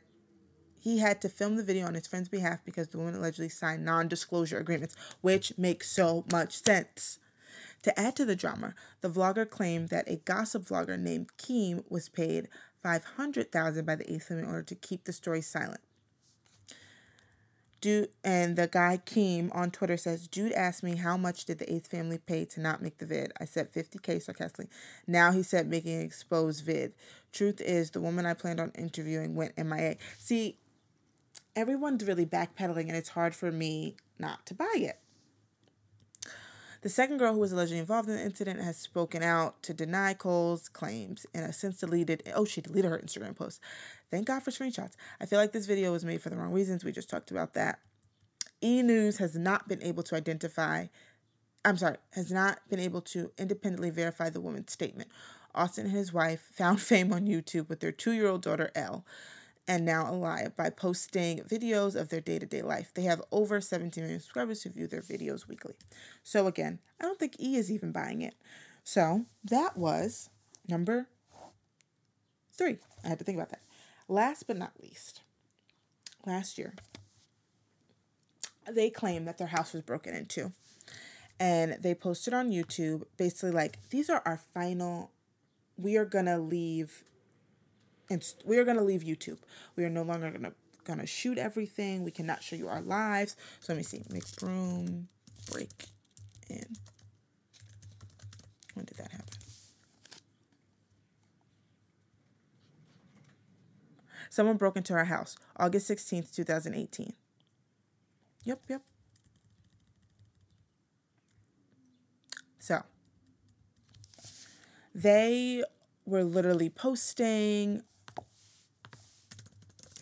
he 0.79 0.99
had 0.99 1.21
to 1.21 1.29
film 1.29 1.55
the 1.55 1.63
video 1.63 1.85
on 1.85 1.95
his 1.95 2.07
friend's 2.07 2.29
behalf 2.29 2.59
because 2.63 2.87
the 2.87 2.97
woman 2.97 3.15
allegedly 3.15 3.49
signed 3.49 3.83
non-disclosure 3.83 4.57
agreements, 4.57 4.95
which 5.21 5.57
makes 5.57 5.91
so 5.91 6.23
much 6.31 6.63
sense. 6.63 7.19
To 7.83 7.99
add 7.99 8.15
to 8.15 8.25
the 8.25 8.35
drama, 8.35 8.73
the 9.01 9.09
vlogger 9.09 9.49
claimed 9.49 9.89
that 9.89 10.09
a 10.09 10.17
gossip 10.17 10.63
vlogger 10.63 10.97
named 10.97 11.35
Keem 11.37 11.83
was 11.89 12.09
paid 12.09 12.47
500000 12.83 13.85
by 13.85 13.95
the 13.95 14.13
Ace 14.13 14.31
in 14.31 14.45
order 14.45 14.63
to 14.63 14.75
keep 14.75 15.03
the 15.03 15.13
story 15.13 15.41
silent. 15.41 15.81
Dude, 17.79 18.09
and 18.23 18.55
the 18.55 18.67
guy 18.67 18.99
Keem 19.05 19.55
on 19.55 19.69
Twitter 19.69 19.97
says, 19.97 20.27
Jude 20.27 20.51
asked 20.53 20.81
me 20.81 20.95
how 20.95 21.15
much 21.15 21.45
did 21.45 21.59
the 21.59 21.71
Ace 21.71 21.87
family 21.87 22.17
pay 22.17 22.43
to 22.45 22.59
not 22.59 22.81
make 22.81 22.97
the 22.97 23.05
vid. 23.05 23.31
I 23.39 23.45
said 23.45 23.71
50k 23.71 24.21
sarcastically. 24.21 24.67
Now 25.05 25.31
he 25.31 25.43
said 25.43 25.67
making 25.67 25.95
an 25.95 26.01
exposed 26.01 26.65
vid. 26.65 26.93
Truth 27.31 27.61
is, 27.61 27.91
the 27.91 28.01
woman 28.01 28.25
I 28.25 28.33
planned 28.33 28.59
on 28.59 28.71
interviewing 28.75 29.35
went 29.35 29.57
MIA. 29.57 29.97
See, 30.17 30.57
everyone's 31.55 32.03
really 32.03 32.25
backpedaling, 32.25 32.87
and 32.87 32.95
it's 32.95 33.09
hard 33.09 33.35
for 33.35 33.51
me 33.51 33.95
not 34.17 34.45
to 34.47 34.55
buy 34.55 34.73
it. 34.75 34.99
The 36.81 36.89
second 36.89 37.17
girl 37.17 37.33
who 37.33 37.39
was 37.39 37.51
allegedly 37.51 37.79
involved 37.79 38.07
in 38.09 38.15
the 38.15 38.21
incident 38.21 38.61
has 38.61 38.77
spoken 38.77 39.23
out 39.23 39.61
to 39.63 39.73
deny 39.73 40.13
Cole's 40.13 40.69
claims 40.69 41.25
and 41.33 41.45
has 41.45 41.57
since 41.57 41.79
deleted. 41.79 42.23
Oh, 42.35 42.45
she 42.45 42.61
deleted 42.61 42.91
her 42.91 42.99
Instagram 42.99 43.35
post. 43.35 43.59
Thank 44.11 44.27
God 44.27 44.43
for 44.43 44.51
screenshots. 44.51 44.93
I 45.19 45.25
feel 45.25 45.39
like 45.39 45.51
this 45.51 45.65
video 45.65 45.91
was 45.91 46.05
made 46.05 46.21
for 46.21 46.29
the 46.29 46.37
wrong 46.37 46.51
reasons. 46.51 46.83
We 46.83 46.91
just 46.91 47.09
talked 47.09 47.31
about 47.31 47.53
that. 47.55 47.79
E 48.61 48.81
News 48.81 49.17
has 49.17 49.35
not 49.35 49.67
been 49.67 49.81
able 49.83 50.03
to 50.03 50.15
identify. 50.15 50.87
I'm 51.65 51.77
sorry, 51.77 51.97
has 52.13 52.31
not 52.31 52.59
been 52.69 52.79
able 52.79 53.01
to 53.01 53.31
independently 53.37 53.89
verify 53.89 54.29
the 54.29 54.41
woman's 54.41 54.71
statement. 54.71 55.09
Austin 55.53 55.85
and 55.85 55.95
his 55.95 56.13
wife 56.13 56.47
found 56.51 56.79
fame 56.81 57.11
on 57.11 57.25
YouTube 57.25 57.69
with 57.69 57.79
their 57.79 57.91
two 57.91 58.11
year 58.11 58.27
old 58.27 58.41
daughter, 58.43 58.71
Elle 58.75 59.03
and 59.67 59.85
now 59.85 60.09
alive 60.09 60.55
by 60.55 60.69
posting 60.69 61.39
videos 61.39 61.95
of 61.95 62.09
their 62.09 62.21
day 62.21 62.39
to 62.39 62.45
day 62.45 62.61
life. 62.61 62.91
They 62.93 63.03
have 63.03 63.21
over 63.31 63.59
17 63.59 64.01
million 64.03 64.19
subscribers 64.19 64.63
who 64.63 64.69
view 64.69 64.87
their 64.87 65.01
videos 65.01 65.47
weekly. 65.47 65.75
So, 66.23 66.47
again, 66.47 66.79
I 67.01 67.05
don't 67.05 67.19
think 67.19 67.39
E 67.39 67.55
is 67.57 67.71
even 67.71 67.91
buying 67.91 68.21
it. 68.21 68.35
So 68.83 69.25
that 69.43 69.75
was 69.75 70.29
number 70.65 71.07
three. 72.53 72.77
I 73.03 73.09
had 73.09 73.19
to 73.19 73.25
think 73.25 73.37
about 73.37 73.49
that. 73.49 73.63
Last 74.07 74.47
but 74.47 74.55
not 74.55 74.81
least, 74.81 75.21
last 76.25 76.57
year, 76.57 76.73
they 78.71 78.89
claimed 78.89 79.27
that 79.27 79.37
their 79.37 79.47
house 79.47 79.73
was 79.73 79.81
broken 79.81 80.15
into. 80.15 80.53
And 81.37 81.77
they 81.81 81.93
posted 81.93 82.33
on 82.33 82.49
YouTube 82.49 83.03
basically 83.17 83.51
like, 83.51 83.77
these 83.89 84.09
are 84.09 84.23
our 84.25 84.37
final, 84.37 85.11
we 85.77 85.97
are 85.97 86.05
gonna 86.05 86.39
leave, 86.39 87.03
and 88.09 88.23
we 88.45 88.57
are 88.57 88.63
gonna 88.63 88.83
leave 88.83 89.01
YouTube. 89.01 89.39
We 89.75 89.83
are 89.85 89.89
no 89.89 90.03
longer 90.03 90.31
gonna 90.31 90.53
gonna 90.83 91.05
shoot 91.05 91.37
everything. 91.37 92.03
We 92.03 92.11
cannot 92.11 92.41
show 92.43 92.55
you 92.55 92.67
our 92.67 92.81
lives. 92.81 93.35
So 93.59 93.73
let 93.73 93.77
me 93.77 93.83
see. 93.83 94.03
McBroom 94.09 95.05
break 95.51 95.85
in. 96.49 96.65
When 98.73 98.85
did 98.85 98.97
that 98.97 99.11
happen? 99.11 99.27
Someone 104.29 104.57
broke 104.57 104.77
into 104.77 104.93
our 104.93 105.05
house 105.05 105.35
August 105.57 105.89
16th, 105.89 106.33
2018. 106.33 107.13
Yep, 108.43 108.61
yep. 108.69 108.81
So, 112.59 112.83
they 114.93 115.63
were 116.05 116.23
literally 116.23 116.69
posting. 116.69 117.81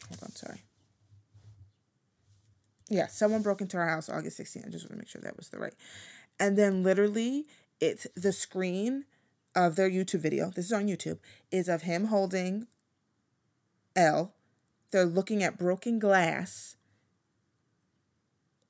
Hold 0.09 0.23
on, 0.23 0.31
sorry. 0.31 0.63
Yeah, 2.89 3.07
someone 3.07 3.41
broke 3.41 3.61
into 3.61 3.77
our 3.77 3.87
house 3.87 4.09
August 4.09 4.39
16th. 4.39 4.67
I 4.67 4.69
just 4.69 4.85
want 4.85 4.91
to 4.91 4.97
make 4.97 5.07
sure 5.07 5.21
that 5.21 5.37
was 5.37 5.49
the 5.49 5.57
right. 5.57 5.73
And 6.39 6.57
then 6.57 6.83
literally, 6.83 7.45
it's 7.79 8.05
the 8.15 8.31
screen 8.31 9.05
of 9.55 9.75
their 9.75 9.89
YouTube 9.89 10.19
video. 10.19 10.51
This 10.51 10.65
is 10.65 10.73
on 10.73 10.87
YouTube. 10.87 11.19
Is 11.51 11.67
of 11.67 11.83
him 11.83 12.05
holding 12.05 12.67
Elle. 13.95 14.33
They're 14.91 15.05
looking 15.05 15.43
at 15.43 15.57
broken 15.57 15.97
glass. 15.99 16.75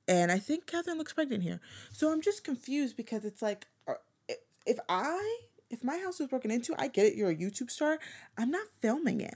And 0.08 0.30
I 0.30 0.38
think 0.38 0.66
Catherine 0.66 0.98
looks 0.98 1.12
pregnant 1.12 1.42
here. 1.42 1.60
So 1.92 2.12
I'm 2.12 2.22
just 2.22 2.44
confused 2.44 2.96
because 2.96 3.24
it's 3.24 3.42
like, 3.42 3.66
uh, 3.88 3.94
if 4.64 4.78
I, 4.88 5.38
if 5.68 5.82
my 5.82 5.98
house 5.98 6.20
was 6.20 6.28
broken 6.28 6.50
into, 6.50 6.74
I 6.78 6.88
get 6.88 7.06
it, 7.06 7.16
you're 7.16 7.30
a 7.30 7.36
YouTube 7.36 7.70
star. 7.70 7.98
I'm 8.38 8.50
not 8.50 8.68
filming 8.80 9.20
it. 9.20 9.34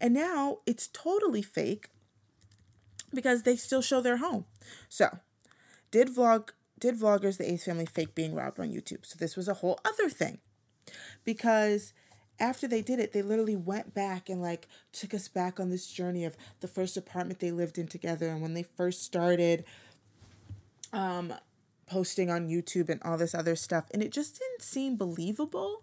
And 0.00 0.12
now 0.12 0.58
it's 0.66 0.88
totally 0.88 1.42
fake 1.42 1.90
because 3.12 3.42
they 3.42 3.56
still 3.56 3.82
show 3.82 4.00
their 4.00 4.18
home. 4.18 4.44
So, 4.88 5.18
did 5.90 6.08
vlog 6.08 6.50
did 6.78 6.98
vloggers 6.98 7.38
the 7.38 7.50
Ace 7.50 7.64
family 7.64 7.86
fake 7.86 8.14
being 8.14 8.34
robbed 8.34 8.60
on 8.60 8.68
YouTube? 8.68 9.04
So 9.04 9.16
this 9.18 9.36
was 9.36 9.48
a 9.48 9.54
whole 9.54 9.80
other 9.84 10.08
thing. 10.08 10.38
Because 11.24 11.92
after 12.38 12.68
they 12.68 12.82
did 12.82 13.00
it, 13.00 13.12
they 13.12 13.22
literally 13.22 13.56
went 13.56 13.94
back 13.94 14.28
and 14.28 14.40
like 14.40 14.68
took 14.92 15.12
us 15.12 15.28
back 15.28 15.58
on 15.58 15.70
this 15.70 15.88
journey 15.88 16.24
of 16.24 16.36
the 16.60 16.68
first 16.68 16.96
apartment 16.96 17.40
they 17.40 17.50
lived 17.50 17.78
in 17.78 17.88
together 17.88 18.28
and 18.28 18.40
when 18.40 18.54
they 18.54 18.62
first 18.62 19.02
started 19.02 19.64
um 20.92 21.34
posting 21.86 22.30
on 22.30 22.48
YouTube 22.48 22.88
and 22.90 23.02
all 23.02 23.16
this 23.16 23.34
other 23.34 23.56
stuff. 23.56 23.86
And 23.92 24.02
it 24.02 24.12
just 24.12 24.38
didn't 24.38 24.62
seem 24.62 24.96
believable. 24.96 25.82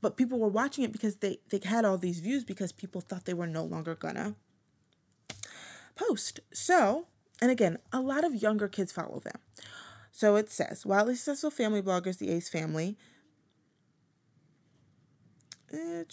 But 0.00 0.16
people 0.16 0.38
were 0.38 0.48
watching 0.48 0.84
it 0.84 0.92
because 0.92 1.16
they, 1.16 1.38
they 1.50 1.60
had 1.64 1.84
all 1.84 1.98
these 1.98 2.20
views 2.20 2.42
because 2.42 2.72
people 2.72 3.00
thought 3.00 3.24
they 3.24 3.34
were 3.34 3.46
no 3.46 3.64
longer 3.64 3.94
gonna 3.94 4.34
post. 5.94 6.40
So, 6.52 7.06
and 7.40 7.50
again, 7.50 7.78
a 7.92 8.00
lot 8.00 8.24
of 8.24 8.34
younger 8.34 8.68
kids 8.68 8.92
follow 8.92 9.20
them. 9.20 9.38
So 10.10 10.36
it 10.36 10.50
says, 10.50 10.84
wildly 10.84 11.14
successful 11.14 11.50
family 11.50 11.80
bloggers, 11.80 12.18
the 12.18 12.30
Ace 12.30 12.48
family, 12.48 12.96
eh, 15.72 16.04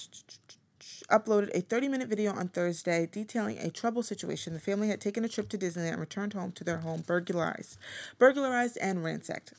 uploaded 1.12 1.50
a 1.54 1.62
30 1.62 1.90
minute 1.90 2.08
video 2.08 2.32
on 2.34 2.48
Thursday 2.48 3.08
detailing 3.12 3.58
a 3.58 3.70
trouble 3.70 4.04
situation. 4.04 4.54
The 4.54 4.60
family 4.60 4.88
had 4.88 5.02
taken 5.02 5.26
a 5.26 5.30
trip 5.30 5.50
to 5.50 5.58
Disneyland 5.58 5.92
and 5.92 6.00
returned 6.00 6.34
home 6.34 6.52
to 6.54 6.64
their 6.64 6.80
home 6.80 7.04
burglarized, 7.06 7.78
burglarized 8.18 8.78
and 8.78 9.04
ransacked. 9.04 9.54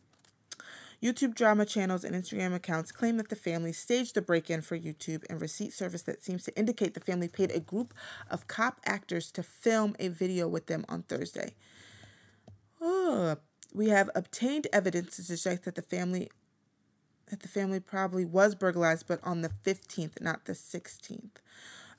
YouTube 1.02 1.34
drama 1.34 1.64
channels 1.64 2.04
and 2.04 2.14
Instagram 2.14 2.54
accounts 2.54 2.92
claim 2.92 3.16
that 3.16 3.30
the 3.30 3.36
family 3.36 3.72
staged 3.72 4.14
the 4.14 4.20
break 4.20 4.50
in 4.50 4.60
for 4.60 4.78
YouTube 4.78 5.24
and 5.30 5.40
receipt 5.40 5.72
service 5.72 6.02
that 6.02 6.22
seems 6.22 6.44
to 6.44 6.58
indicate 6.58 6.92
the 6.92 7.00
family 7.00 7.26
paid 7.26 7.50
a 7.52 7.60
group 7.60 7.94
of 8.30 8.46
cop 8.46 8.80
actors 8.84 9.32
to 9.32 9.42
film 9.42 9.96
a 9.98 10.08
video 10.08 10.46
with 10.46 10.66
them 10.66 10.84
on 10.88 11.02
Thursday. 11.02 11.54
Oh, 12.82 13.36
we 13.72 13.88
have 13.88 14.10
obtained 14.14 14.66
evidence 14.72 15.16
to 15.16 15.22
suggest 15.22 15.64
that 15.64 15.74
the 15.74 15.82
family 15.82 16.30
that 17.30 17.40
the 17.40 17.48
family 17.48 17.78
probably 17.78 18.24
was 18.24 18.56
burglarized, 18.56 19.06
but 19.06 19.20
on 19.22 19.42
the 19.42 19.52
15th, 19.64 20.20
not 20.20 20.46
the 20.46 20.52
16th. 20.52 21.36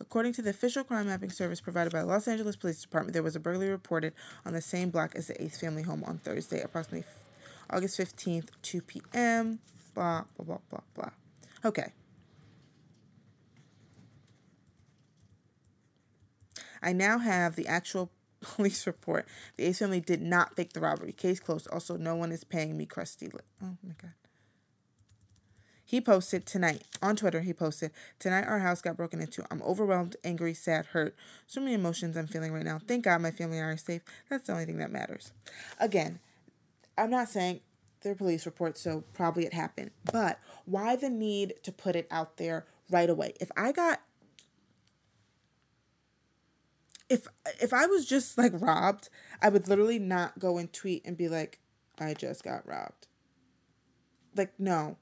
According 0.02 0.34
to 0.34 0.42
the 0.42 0.50
official 0.50 0.84
crime 0.84 1.08
mapping 1.08 1.30
service 1.30 1.62
provided 1.62 1.94
by 1.94 2.02
the 2.02 2.06
Los 2.06 2.28
Angeles 2.28 2.58
Police 2.58 2.82
Department, 2.82 3.14
there 3.14 3.24
was 3.24 3.38
a 3.38 3.40
burglary 3.40 3.70
reported 3.70 4.14
on 4.46 4.52
the 4.52 4.62
same 4.62 4.90
block 4.90 5.16
as 5.16 5.28
the 5.28 5.42
Ace 5.42 5.58
family 5.58 5.84
home 5.84 6.04
on 6.06 6.18
Thursday, 6.18 6.60
approximately 6.60 7.06
August 7.72 8.00
15th, 8.00 8.50
2 8.62 8.82
p.m. 8.82 9.60
Blah, 9.94 10.24
blah, 10.38 10.46
blah, 10.46 10.58
blah, 10.70 10.80
blah. 10.94 11.10
Okay. 11.64 11.94
I 16.84 16.94
now 16.94 17.20
have 17.20 17.56
the 17.56 17.68
actual 17.68 18.12
police 18.42 18.86
report. 18.88 19.28
The 19.56 19.66
Ace 19.66 19.80
family 19.80 20.02
did 20.02 20.22
not 20.22 20.56
fake 20.56 20.74
the 20.74 20.80
robbery. 20.80 21.12
Case 21.12 21.40
closed. 21.40 21.68
Also, 21.68 21.98
no 21.98 22.16
one 22.16 22.32
is 22.32 22.44
paying 22.44 22.78
me 22.78 22.86
crusty. 22.86 23.28
Li- 23.28 23.40
oh 23.64 23.78
my 23.84 23.94
god. 24.02 24.14
He 25.86 26.00
posted 26.00 26.46
tonight 26.46 26.84
on 27.02 27.18
Twitter. 27.18 27.42
He 27.42 27.54
posted 27.54 27.92
tonight 28.18 28.46
our 28.48 28.60
house 28.60 28.82
got 28.82 28.96
broken 28.96 29.20
into. 29.20 29.44
I'm 29.52 29.62
overwhelmed, 29.62 30.16
angry, 30.24 30.54
sad, 30.54 30.86
hurt. 30.88 31.14
So 31.48 31.60
many 31.60 31.74
emotions 31.74 32.16
I'm 32.16 32.28
feeling 32.28 32.54
right 32.54 32.64
now. 32.64 32.80
Thank 32.88 33.04
God 33.04 33.22
my 33.22 33.32
family 33.32 33.58
and 33.58 33.68
I 33.68 33.72
are 33.72 33.78
safe. 33.78 34.02
That's 34.30 34.48
the 34.48 34.54
only 34.54 34.64
thing 34.64 34.78
that 34.78 34.90
matters. 34.90 35.34
Again, 35.82 36.20
I'm 37.02 37.10
not 37.10 37.30
saying 37.30 37.62
they're 38.02 38.16
police 38.16 38.46
reports, 38.46 38.82
so 38.82 39.04
probably 39.14 39.46
it 39.46 39.54
happened. 39.54 39.92
But 40.12 40.40
why 40.66 40.96
the 40.96 41.10
need 41.10 41.56
to 41.64 41.72
put 41.72 41.96
it 41.96 42.08
out 42.12 42.38
there 42.38 42.66
right 42.90 43.10
away? 43.10 43.34
If 43.40 43.52
I 43.58 43.72
got 43.72 44.02
if 47.10 47.28
if 47.60 47.74
I 47.74 47.88
was 47.88 48.06
just 48.06 48.38
like 48.38 48.54
robbed, 48.56 49.10
I 49.42 49.50
would 49.50 49.68
literally 49.68 50.00
not 50.00 50.40
go 50.40 50.58
and 50.58 50.72
tweet 50.72 51.06
and 51.06 51.18
be 51.18 51.28
like, 51.28 51.60
I 52.00 52.14
just 52.14 52.44
got 52.44 52.68
robbed. 52.68 53.08
Like 54.36 54.54
no. 54.60 54.98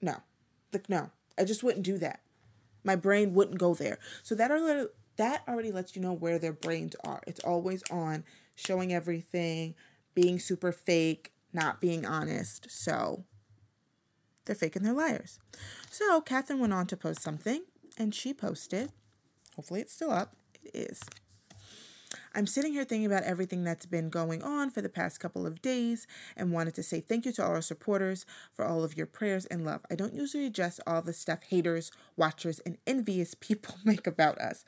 No. 0.00 0.18
Like 0.72 0.88
no. 0.88 1.10
I 1.38 1.44
just 1.44 1.62
wouldn't 1.62 1.84
do 1.84 1.98
that. 1.98 2.20
My 2.84 2.96
brain 2.96 3.34
wouldn't 3.34 3.58
go 3.58 3.74
there. 3.74 3.98
So 4.22 4.34
that 4.36 4.50
already 4.50 4.88
that 5.16 5.42
already 5.48 5.72
lets 5.72 5.96
you 5.96 6.02
know 6.02 6.12
where 6.12 6.38
their 6.38 6.52
brains 6.52 6.94
are. 7.02 7.22
It's 7.26 7.40
always 7.40 7.82
on 7.90 8.24
showing 8.54 8.92
everything, 8.92 9.74
being 10.16 10.40
super 10.40 10.72
fake, 10.72 11.32
not 11.52 11.80
being 11.80 12.04
honest. 12.04 12.66
So 12.70 13.24
they're 14.46 14.56
faking 14.56 14.82
their 14.82 14.94
liars. 14.94 15.38
So 15.90 16.20
Catherine 16.22 16.58
went 16.58 16.72
on 16.72 16.86
to 16.88 16.96
post 16.96 17.22
something 17.22 17.62
and 17.96 18.12
she 18.12 18.34
posted, 18.34 18.90
hopefully 19.54 19.80
it's 19.82 19.92
still 19.92 20.10
up 20.10 20.34
It 20.64 20.74
is. 20.74 21.02
I'm 22.34 22.46
sitting 22.46 22.72
here 22.72 22.84
thinking 22.84 23.06
about 23.06 23.24
everything 23.24 23.62
that's 23.62 23.86
been 23.86 24.10
going 24.10 24.42
on 24.42 24.70
for 24.70 24.80
the 24.80 24.88
past 24.88 25.20
couple 25.20 25.46
of 25.46 25.60
days 25.60 26.06
and 26.36 26.52
wanted 26.52 26.74
to 26.76 26.82
say 26.82 27.00
thank 27.00 27.26
you 27.26 27.32
to 27.32 27.44
all 27.44 27.52
our 27.52 27.62
supporters 27.62 28.24
for 28.54 28.64
all 28.64 28.84
of 28.84 28.96
your 28.96 29.06
prayers 29.06 29.44
and 29.46 29.64
love. 29.64 29.80
I 29.90 29.96
don't 29.96 30.14
usually 30.14 30.46
address 30.46 30.80
all 30.86 31.02
the 31.02 31.12
stuff 31.12 31.42
haters, 31.48 31.90
watchers, 32.16 32.60
and 32.60 32.78
envious 32.86 33.34
people 33.40 33.74
make 33.84 34.06
about 34.06 34.38
us. 34.38 34.64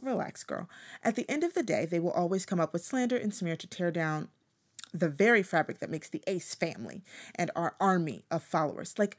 Relax, 0.00 0.44
girl. 0.44 0.68
At 1.02 1.16
the 1.16 1.28
end 1.30 1.44
of 1.44 1.54
the 1.54 1.62
day, 1.62 1.84
they 1.84 1.98
will 1.98 2.12
always 2.12 2.46
come 2.46 2.60
up 2.60 2.72
with 2.72 2.84
slander 2.84 3.16
and 3.16 3.34
smear 3.34 3.56
to 3.56 3.66
tear 3.66 3.90
down 3.90 4.28
the 4.92 5.08
very 5.08 5.42
fabric 5.42 5.78
that 5.78 5.90
makes 5.90 6.08
the 6.08 6.22
Ace 6.26 6.54
family 6.54 7.02
and 7.34 7.50
our 7.54 7.74
army 7.80 8.24
of 8.30 8.42
followers. 8.42 8.94
Like, 8.98 9.16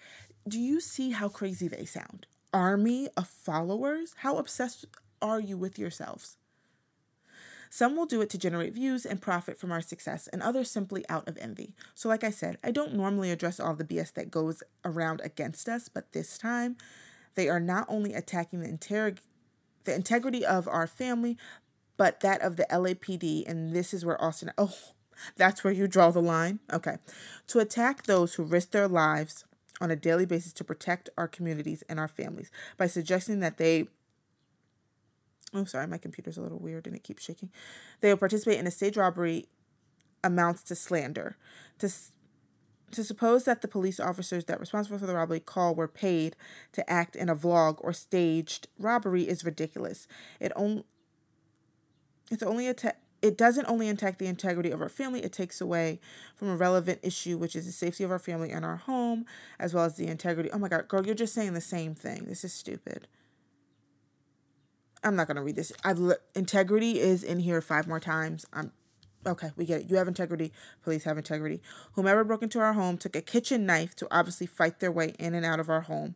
do 0.47 0.59
you 0.59 0.79
see 0.79 1.11
how 1.11 1.29
crazy 1.29 1.67
they 1.67 1.85
sound? 1.85 2.25
Army 2.53 3.07
of 3.15 3.27
followers? 3.27 4.15
How 4.19 4.37
obsessed 4.37 4.85
are 5.21 5.39
you 5.39 5.57
with 5.57 5.77
yourselves? 5.77 6.37
Some 7.69 7.95
will 7.95 8.07
do 8.07 8.21
it 8.21 8.31
to 8.31 8.37
generate 8.39 8.73
views 8.73 9.05
and 9.05 9.21
profit 9.21 9.59
from 9.59 9.71
our 9.71 9.81
success, 9.81 10.27
and 10.27 10.41
others 10.41 10.71
simply 10.71 11.05
out 11.07 11.27
of 11.27 11.37
envy. 11.37 11.75
So, 11.93 12.09
like 12.09 12.23
I 12.23 12.31
said, 12.31 12.57
I 12.63 12.71
don't 12.71 12.95
normally 12.95 13.29
address 13.29 13.59
all 13.59 13.75
the 13.75 13.83
BS 13.83 14.13
that 14.13 14.31
goes 14.31 14.63
around 14.83 15.21
against 15.23 15.69
us, 15.69 15.87
but 15.87 16.11
this 16.11 16.39
time 16.39 16.77
they 17.35 17.47
are 17.47 17.59
not 17.59 17.85
only 17.87 18.15
attacking 18.15 18.61
the, 18.61 18.67
interrog- 18.67 19.19
the 19.83 19.93
integrity 19.93 20.43
of 20.43 20.67
our 20.67 20.87
family, 20.87 21.37
but 21.95 22.21
that 22.21 22.41
of 22.41 22.55
the 22.55 22.65
LAPD, 22.71 23.47
and 23.47 23.75
this 23.75 23.93
is 23.93 24.03
where 24.03 24.21
Austin. 24.21 24.51
Oh, 24.57 24.73
that's 25.35 25.63
where 25.63 25.73
you 25.73 25.87
draw 25.87 26.11
the 26.11 26.21
line? 26.21 26.59
Okay. 26.71 26.97
To 27.47 27.59
attack 27.59 28.03
those 28.03 28.35
who 28.35 28.43
risk 28.43 28.71
their 28.71 28.87
lives 28.87 29.45
on 29.81 29.91
a 29.91 29.95
daily 29.95 30.25
basis 30.25 30.53
to 30.53 30.63
protect 30.63 31.09
our 31.17 31.27
communities 31.27 31.83
and 31.87 31.99
our 31.99 32.07
families 32.07 32.51
by 32.77 32.87
suggesting 32.87 33.39
that 33.39 33.57
they 33.57 33.87
oh 35.53 35.63
sorry 35.63 35.87
my 35.87 35.97
computer's 35.97 36.37
a 36.37 36.41
little 36.41 36.59
weird 36.59 36.85
and 36.85 36.95
it 36.95 37.03
keeps 37.03 37.23
shaking 37.23 37.49
they 38.01 38.09
will 38.09 38.17
participate 38.17 38.59
in 38.59 38.67
a 38.67 38.71
stage 38.71 38.97
robbery 38.97 39.47
amounts 40.21 40.61
to 40.63 40.75
slander 40.75 41.37
to 41.79 41.89
to 42.91 43.03
suppose 43.03 43.45
that 43.45 43.61
the 43.61 43.67
police 43.67 43.99
officers 43.99 44.45
that 44.45 44.59
responsible 44.59 44.97
for 44.97 45.05
the 45.05 45.15
robbery 45.15 45.39
call 45.39 45.75
were 45.75 45.87
paid 45.87 46.35
to 46.71 46.89
act 46.89 47.15
in 47.15 47.29
a 47.29 47.35
vlog 47.35 47.77
or 47.79 47.93
staged 47.93 48.67
robbery 48.77 49.23
is 49.23 49.43
ridiculous. 49.43 50.07
It 50.39 50.51
only 50.55 50.83
it's 52.31 52.43
only 52.43 52.67
a 52.67 52.73
te- 52.73 52.89
it 53.21 53.37
doesn't 53.37 53.65
only 53.67 53.89
attack 53.89 54.17
the 54.17 54.27
integrity 54.27 54.71
of 54.71 54.81
our 54.81 54.89
family, 54.89 55.23
it 55.23 55.33
takes 55.33 55.59
away 55.59 55.99
from 56.35 56.49
a 56.49 56.55
relevant 56.55 56.99
issue, 57.03 57.37
which 57.37 57.55
is 57.55 57.65
the 57.65 57.71
safety 57.71 58.03
of 58.03 58.11
our 58.11 58.19
family 58.19 58.51
and 58.51 58.63
our 58.63 58.77
home, 58.77 59.25
as 59.59 59.73
well 59.73 59.85
as 59.85 59.97
the 59.97 60.07
integrity. 60.07 60.49
Oh 60.51 60.57
my 60.57 60.69
God, 60.69 60.87
girl, 60.87 61.05
you're 61.05 61.15
just 61.15 61.33
saying 61.33 61.53
the 61.53 61.61
same 61.61 61.95
thing. 61.95 62.25
This 62.25 62.43
is 62.43 62.53
stupid. 62.53 63.07
I'm 65.03 65.15
not 65.15 65.27
gonna 65.27 65.43
read 65.43 65.55
this. 65.55 65.71
I've 65.83 65.99
integrity 66.35 66.99
is 66.99 67.23
in 67.23 67.39
here 67.39 67.61
five 67.61 67.87
more 67.87 67.99
times. 67.99 68.45
I'm 68.51 68.71
okay. 69.25 69.51
We 69.55 69.65
get 69.65 69.81
it. 69.81 69.89
You 69.89 69.95
have 69.97 70.07
integrity. 70.07 70.51
Police 70.83 71.03
have 71.05 71.17
integrity. 71.17 71.61
Whomever 71.93 72.23
broke 72.23 72.43
into 72.43 72.59
our 72.59 72.73
home 72.73 72.97
took 72.97 73.15
a 73.15 73.21
kitchen 73.21 73.65
knife 73.65 73.95
to 73.97 74.07
obviously 74.11 74.47
fight 74.47 74.79
their 74.79 74.91
way 74.91 75.15
in 75.19 75.33
and 75.33 75.45
out 75.45 75.59
of 75.59 75.69
our 75.69 75.81
home. 75.81 76.15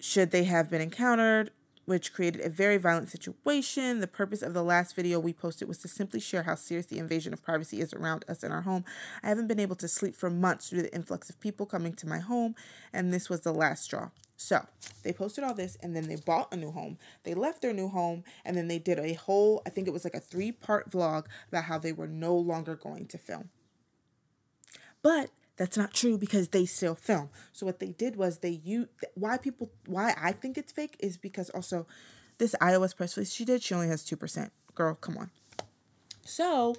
Should 0.00 0.32
they 0.32 0.44
have 0.44 0.70
been 0.70 0.80
encountered, 0.80 1.50
which 1.84 2.12
created 2.12 2.40
a 2.40 2.48
very 2.48 2.76
violent 2.76 3.08
situation. 3.08 4.00
The 4.00 4.06
purpose 4.06 4.42
of 4.42 4.54
the 4.54 4.62
last 4.62 4.96
video 4.96 5.20
we 5.20 5.32
posted 5.32 5.68
was 5.68 5.78
to 5.78 5.88
simply 5.88 6.20
share 6.20 6.44
how 6.44 6.54
serious 6.54 6.86
the 6.86 6.98
invasion 6.98 7.32
of 7.32 7.42
privacy 7.42 7.80
is 7.80 7.92
around 7.92 8.24
us 8.28 8.42
in 8.42 8.52
our 8.52 8.62
home. 8.62 8.84
I 9.22 9.28
haven't 9.28 9.48
been 9.48 9.60
able 9.60 9.76
to 9.76 9.88
sleep 9.88 10.14
for 10.14 10.30
months 10.30 10.70
due 10.70 10.76
to 10.76 10.82
the 10.82 10.94
influx 10.94 11.30
of 11.30 11.40
people 11.40 11.66
coming 11.66 11.94
to 11.94 12.08
my 12.08 12.18
home, 12.18 12.54
and 12.92 13.12
this 13.12 13.28
was 13.28 13.40
the 13.40 13.52
last 13.52 13.84
straw. 13.84 14.10
So 14.36 14.66
they 15.02 15.12
posted 15.12 15.44
all 15.44 15.54
this 15.54 15.76
and 15.80 15.94
then 15.94 16.08
they 16.08 16.16
bought 16.16 16.52
a 16.52 16.56
new 16.56 16.72
home. 16.72 16.98
They 17.22 17.34
left 17.34 17.62
their 17.62 17.72
new 17.72 17.88
home 17.88 18.24
and 18.44 18.56
then 18.56 18.68
they 18.68 18.78
did 18.78 18.98
a 18.98 19.14
whole, 19.14 19.62
I 19.64 19.70
think 19.70 19.86
it 19.86 19.92
was 19.92 20.04
like 20.04 20.14
a 20.14 20.20
three 20.20 20.52
part 20.52 20.90
vlog 20.90 21.26
about 21.48 21.64
how 21.64 21.78
they 21.78 21.92
were 21.92 22.08
no 22.08 22.36
longer 22.36 22.74
going 22.74 23.06
to 23.06 23.18
film. 23.18 23.50
But 25.02 25.30
that's 25.56 25.76
not 25.76 25.92
true 25.92 26.18
because 26.18 26.48
they 26.48 26.66
still 26.66 26.94
film. 26.94 27.30
So 27.52 27.66
what 27.66 27.78
they 27.78 27.92
did 27.92 28.16
was 28.16 28.38
they 28.38 28.60
you 28.64 28.88
why 29.14 29.38
people 29.38 29.70
why 29.86 30.14
I 30.20 30.32
think 30.32 30.58
it's 30.58 30.72
fake 30.72 30.96
is 30.98 31.16
because 31.16 31.50
also 31.50 31.86
this 32.38 32.54
iOS 32.60 32.96
press 32.96 33.16
release 33.16 33.32
she 33.32 33.44
did 33.44 33.62
she 33.62 33.74
only 33.74 33.88
has 33.88 34.04
two 34.04 34.16
percent. 34.16 34.52
Girl, 34.74 34.94
come 34.94 35.16
on. 35.16 35.30
So 36.22 36.74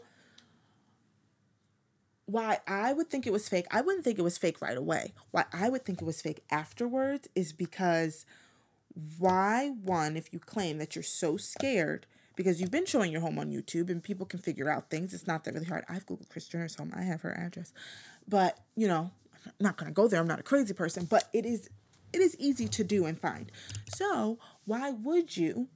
why 2.26 2.60
I 2.68 2.92
would 2.92 3.10
think 3.10 3.28
it 3.28 3.34
was 3.34 3.48
fake, 3.48 3.68
I 3.72 3.82
wouldn't 3.82 4.04
think 4.04 4.20
it 4.20 4.24
was 4.24 4.38
fake 4.38 4.62
right 4.62 4.78
away. 4.78 5.14
Why 5.32 5.46
I 5.54 5.70
would 5.70 5.86
think 5.86 6.02
it 6.02 6.06
was 6.06 6.22
fake 6.22 6.44
afterwards 6.50 7.30
is 7.36 7.54
because 7.54 8.26
why 9.20 9.70
one 9.84 10.18
if 10.18 10.34
you 10.34 10.40
claim 10.40 10.78
that 10.80 10.96
you're 10.96 11.04
so 11.04 11.38
scared 11.38 12.08
because 12.36 12.60
you've 12.60 12.72
been 12.72 12.86
showing 12.86 13.12
your 13.12 13.22
home 13.22 13.40
on 13.40 13.52
YouTube 13.52 13.90
and 13.90 14.04
people 14.04 14.26
can 14.26 14.40
figure 14.40 14.70
out 14.70 14.90
things. 14.90 15.14
It's 15.14 15.28
not 15.28 15.44
that 15.44 15.54
really 15.54 15.66
hard. 15.66 15.86
I've 15.90 16.06
Googled 16.06 16.30
Kris 16.30 16.48
Jenner's 16.48 16.76
home. 16.76 16.94
I 16.96 17.04
have 17.04 17.22
her 17.22 17.32
address. 17.32 17.74
But, 18.28 18.60
you 18.76 18.88
know, 18.88 19.12
I'm 19.46 19.54
not 19.60 19.78
going 19.78 19.90
to 19.90 19.94
go 19.94 20.08
there. 20.08 20.20
I'm 20.20 20.28
not 20.28 20.40
a 20.40 20.44
crazy 20.44 20.74
person, 20.74 21.06
but 21.06 21.30
it 21.34 21.46
is 21.46 21.70
it 22.14 22.22
is 22.22 22.36
easy 22.40 22.70
to 22.70 22.84
do 22.84 23.06
and 23.06 23.20
find. 23.20 23.52
So, 23.94 24.40
why 24.64 24.92
would 24.92 25.36
you 25.36 25.68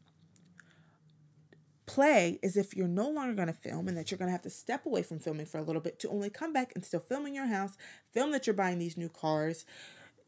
play 1.85 2.39
as 2.43 2.55
if 2.55 2.75
you're 2.75 2.87
no 2.87 3.09
longer 3.09 3.33
going 3.33 3.47
to 3.47 3.53
film 3.53 3.87
and 3.87 3.97
that 3.97 4.09
you're 4.09 4.17
going 4.17 4.27
to 4.27 4.31
have 4.31 4.43
to 4.43 4.49
step 4.49 4.85
away 4.85 5.01
from 5.01 5.19
filming 5.19 5.45
for 5.45 5.57
a 5.57 5.63
little 5.63 5.81
bit 5.81 5.99
to 5.99 6.09
only 6.09 6.29
come 6.29 6.53
back 6.53 6.71
and 6.75 6.85
still 6.85 6.99
film 6.99 7.25
in 7.25 7.33
your 7.33 7.47
house, 7.47 7.75
film 8.13 8.31
that 8.31 8.47
you're 8.47 8.53
buying 8.53 8.79
these 8.79 8.95
new 8.95 9.09
cars, 9.09 9.65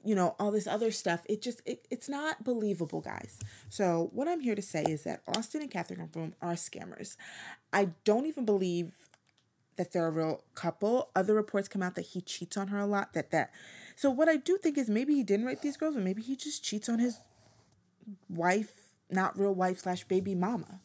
you 0.04 0.16
know, 0.16 0.36
all 0.40 0.52
this 0.52 0.68
other 0.68 0.92
stuff. 0.92 1.22
It 1.28 1.42
just, 1.42 1.62
it, 1.66 1.86
it's 1.90 2.10
not 2.10 2.44
believable, 2.44 3.02
guys. 3.02 3.40
So, 3.70 4.10
what 4.14 4.28
I'm 4.28 4.40
here 4.40 4.56
to 4.56 4.62
say 4.62 4.84
is 4.84 5.04
that 5.04 5.22
Austin 5.28 5.62
and 5.62 5.72
Catherine 5.72 6.08
McBroom 6.08 6.34
are 6.42 6.54
scammers. 6.54 7.18
I 7.72 7.90
don't 8.04 8.26
even 8.26 8.46
believe 8.46 8.94
that 9.78 9.94
they're 9.94 10.08
a 10.08 10.12
real 10.12 10.44
couple. 10.56 11.10
Other 11.16 11.34
reports 11.34 11.68
come 11.68 11.82
out 11.82 11.96
that 11.96 12.08
he 12.08 12.22
cheats 12.22 12.58
on 12.58 12.68
her 12.70 12.80
a 12.80 12.86
lot. 12.86 13.14
That 13.14 13.32
that. 13.32 13.52
So 13.96 14.10
what 14.10 14.30
I 14.30 14.38
do 14.38 14.58
think 14.58 14.78
is 14.78 14.90
maybe 14.90 15.14
he 15.14 15.24
didn't 15.24 15.46
write 15.46 15.62
these 15.62 15.78
girls, 15.78 15.96
but 15.96 16.04
maybe 16.04 16.22
he 16.22 16.36
just 16.36 16.64
cheats 16.64 16.90
on 16.90 17.00
his 17.00 17.20
wife, 18.30 18.94
not 19.10 19.38
real 19.38 19.54
wife 19.54 19.80
slash 19.80 20.04
baby 20.06 20.36
mama. 20.36 20.82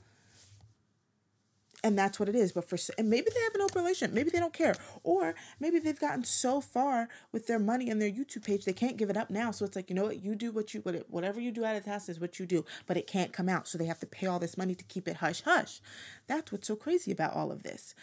And 1.84 1.96
that's 1.96 2.18
what 2.18 2.28
it 2.28 2.34
is. 2.34 2.52
But 2.52 2.68
for 2.68 2.78
and 2.98 3.10
maybe 3.10 3.28
they 3.32 3.40
have 3.42 3.54
an 3.54 3.60
open 3.60 3.82
relationship. 3.82 4.14
Maybe 4.14 4.30
they 4.30 4.40
don't 4.40 4.52
care, 4.52 4.74
or 5.04 5.34
maybe 5.60 5.78
they've 5.78 5.98
gotten 5.98 6.24
so 6.24 6.60
far 6.60 7.08
with 7.32 7.46
their 7.46 7.58
money 7.58 7.90
and 7.90 8.00
their 8.00 8.10
YouTube 8.10 8.44
page 8.44 8.64
they 8.64 8.72
can't 8.72 8.96
give 8.96 9.10
it 9.10 9.16
up 9.16 9.30
now. 9.30 9.50
So 9.50 9.64
it's 9.64 9.76
like 9.76 9.90
you 9.90 9.94
know 9.94 10.04
what 10.04 10.24
you 10.24 10.34
do 10.34 10.50
what 10.50 10.72
you 10.72 10.80
whatever 11.08 11.38
you 11.38 11.52
do 11.52 11.64
out 11.64 11.76
of 11.76 11.84
the 11.84 11.90
house 11.90 12.08
is 12.08 12.18
what 12.18 12.40
you 12.40 12.46
do, 12.46 12.64
but 12.86 12.96
it 12.96 13.06
can't 13.06 13.32
come 13.32 13.48
out. 13.48 13.68
So 13.68 13.76
they 13.76 13.84
have 13.84 14.00
to 14.00 14.06
pay 14.06 14.26
all 14.26 14.38
this 14.38 14.56
money 14.56 14.74
to 14.74 14.84
keep 14.84 15.06
it 15.06 15.18
hush 15.18 15.42
hush. 15.42 15.80
That's 16.26 16.50
what's 16.50 16.66
so 16.66 16.76
crazy 16.76 17.12
about 17.12 17.34
all 17.34 17.52
of 17.52 17.62
this. 17.62 17.94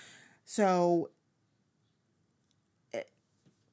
So 0.45 1.09
eh, 2.93 3.03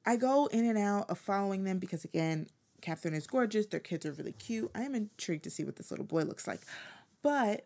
I 0.05 0.15
go 0.15 0.47
in 0.47 0.65
and 0.65 0.77
out 0.77 1.09
of 1.09 1.19
following 1.19 1.63
them 1.63 1.79
because, 1.79 2.03
again, 2.03 2.47
Catherine 2.81 3.13
is 3.13 3.27
gorgeous. 3.27 3.67
Their 3.67 3.79
kids 3.79 4.05
are 4.05 4.13
really 4.13 4.31
cute. 4.33 4.71
I 4.73 4.81
am 4.81 4.95
intrigued 4.95 5.43
to 5.43 5.49
see 5.49 5.63
what 5.63 5.75
this 5.75 5.91
little 5.91 6.05
boy 6.05 6.23
looks 6.23 6.47
like. 6.47 6.61
But 7.21 7.65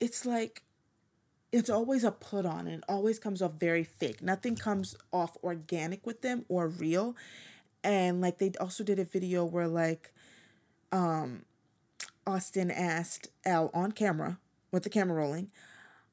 it's 0.00 0.26
like, 0.26 0.62
it's 1.52 1.70
always 1.70 2.04
a 2.04 2.12
put 2.12 2.46
on 2.46 2.66
and 2.66 2.78
it 2.78 2.84
always 2.88 3.18
comes 3.18 3.42
off 3.42 3.52
very 3.54 3.84
fake. 3.84 4.22
Nothing 4.22 4.56
comes 4.56 4.96
off 5.12 5.36
organic 5.42 6.06
with 6.06 6.22
them 6.22 6.44
or 6.48 6.68
real. 6.68 7.16
And 7.82 8.20
like 8.20 8.38
they 8.38 8.52
also 8.60 8.84
did 8.84 8.98
a 8.98 9.04
video 9.04 9.44
where 9.44 9.68
like 9.68 10.12
um 10.92 11.44
Austin 12.26 12.70
asked 12.70 13.28
Elle 13.44 13.70
on 13.74 13.92
camera 13.92 14.38
with 14.70 14.84
the 14.84 14.90
camera 14.90 15.16
rolling, 15.16 15.50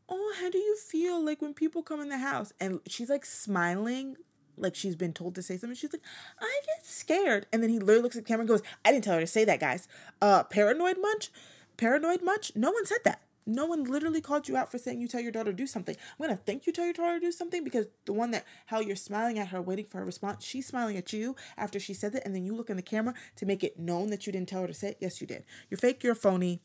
oh, 0.09 0.35
how 0.39 0.49
do 0.49 0.57
you 0.57 0.75
feel 0.77 1.23
like 1.23 1.41
when 1.41 1.53
people 1.53 1.83
come 1.83 2.01
in 2.01 2.09
the 2.09 2.17
house? 2.17 2.53
And 2.59 2.79
she's 2.87 3.09
like 3.09 3.25
smiling, 3.25 4.15
like 4.57 4.75
she's 4.75 4.95
been 4.95 5.13
told 5.13 5.35
to 5.35 5.41
say 5.41 5.57
something. 5.57 5.75
She's 5.75 5.93
like, 5.93 6.01
I 6.39 6.59
get 6.65 6.85
scared. 6.85 7.45
And 7.51 7.61
then 7.61 7.69
he 7.69 7.79
literally 7.79 8.01
looks 8.01 8.15
at 8.15 8.23
the 8.23 8.27
camera 8.27 8.41
and 8.41 8.49
goes, 8.49 8.63
I 8.83 8.91
didn't 8.91 9.03
tell 9.03 9.15
her 9.15 9.21
to 9.21 9.27
say 9.27 9.45
that, 9.45 9.59
guys. 9.59 9.87
Uh, 10.21 10.43
paranoid 10.43 10.97
much? 10.99 11.31
Paranoid 11.75 12.23
much? 12.23 12.53
No 12.55 12.71
one 12.71 12.85
said 12.85 12.99
that. 13.03 13.21
No 13.47 13.65
one 13.65 13.85
literally 13.85 14.21
called 14.21 14.47
you 14.47 14.57
out 14.57 14.69
for 14.69 14.77
saying 14.77 15.01
you 15.01 15.07
tell 15.07 15.21
your 15.21 15.31
daughter 15.31 15.51
to 15.51 15.57
do 15.57 15.65
something. 15.65 15.95
I'm 15.95 16.25
gonna 16.25 16.37
think 16.37 16.67
you 16.67 16.73
tell 16.73 16.85
your 16.85 16.93
daughter 16.93 17.19
to 17.19 17.25
do 17.25 17.31
something 17.31 17.63
because 17.63 17.87
the 18.05 18.13
one 18.13 18.31
that 18.31 18.45
how 18.67 18.79
you're 18.79 18.95
smiling 18.95 19.39
at 19.39 19.47
her, 19.47 19.61
waiting 19.61 19.85
for 19.85 19.99
her 19.99 20.05
response, 20.05 20.43
she's 20.43 20.67
smiling 20.67 20.97
at 20.97 21.13
you 21.13 21.35
after 21.57 21.79
she 21.79 21.93
said 21.93 22.13
it, 22.13 22.23
and 22.25 22.35
then 22.35 22.45
you 22.45 22.53
look 22.53 22.69
in 22.69 22.75
the 22.75 22.81
camera 22.81 23.13
to 23.37 23.45
make 23.45 23.63
it 23.63 23.79
known 23.79 24.09
that 24.09 24.27
you 24.27 24.33
didn't 24.33 24.49
tell 24.49 24.61
her 24.61 24.67
to 24.67 24.73
say 24.73 24.89
it. 24.89 24.97
Yes, 24.99 25.21
you 25.21 25.27
did. 25.27 25.45
You're 25.69 25.77
fake, 25.77 26.03
you're 26.03 26.15
phony 26.15 26.61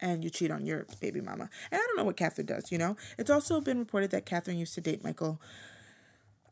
and 0.00 0.24
you 0.24 0.30
cheat 0.30 0.50
on 0.50 0.66
your 0.66 0.86
baby 1.00 1.20
mama. 1.20 1.48
And 1.70 1.80
I 1.80 1.86
don't 1.86 1.96
know 1.96 2.04
what 2.04 2.16
Catherine 2.16 2.46
does, 2.46 2.72
you 2.72 2.78
know? 2.78 2.96
It's 3.16 3.30
also 3.30 3.60
been 3.60 3.78
reported 3.78 4.10
that 4.10 4.26
Catherine 4.26 4.58
used 4.58 4.74
to 4.74 4.80
date 4.80 5.04
Michael 5.04 5.40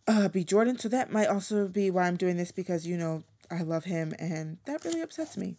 uh, 0.07 0.29
B. 0.29 0.45
Jordan. 0.45 0.79
So 0.79 0.89
that 0.89 1.13
might 1.13 1.27
also 1.27 1.67
be 1.67 1.91
why 1.91 2.07
I'm 2.07 2.17
doing 2.17 2.37
this 2.37 2.53
because, 2.53 2.87
you 2.87 2.97
know, 2.97 3.25
I 3.51 3.63
love 3.63 3.85
him 3.85 4.15
and 4.19 4.59
that 4.67 4.85
really 4.85 5.01
upsets 5.01 5.37
me. 5.37 5.57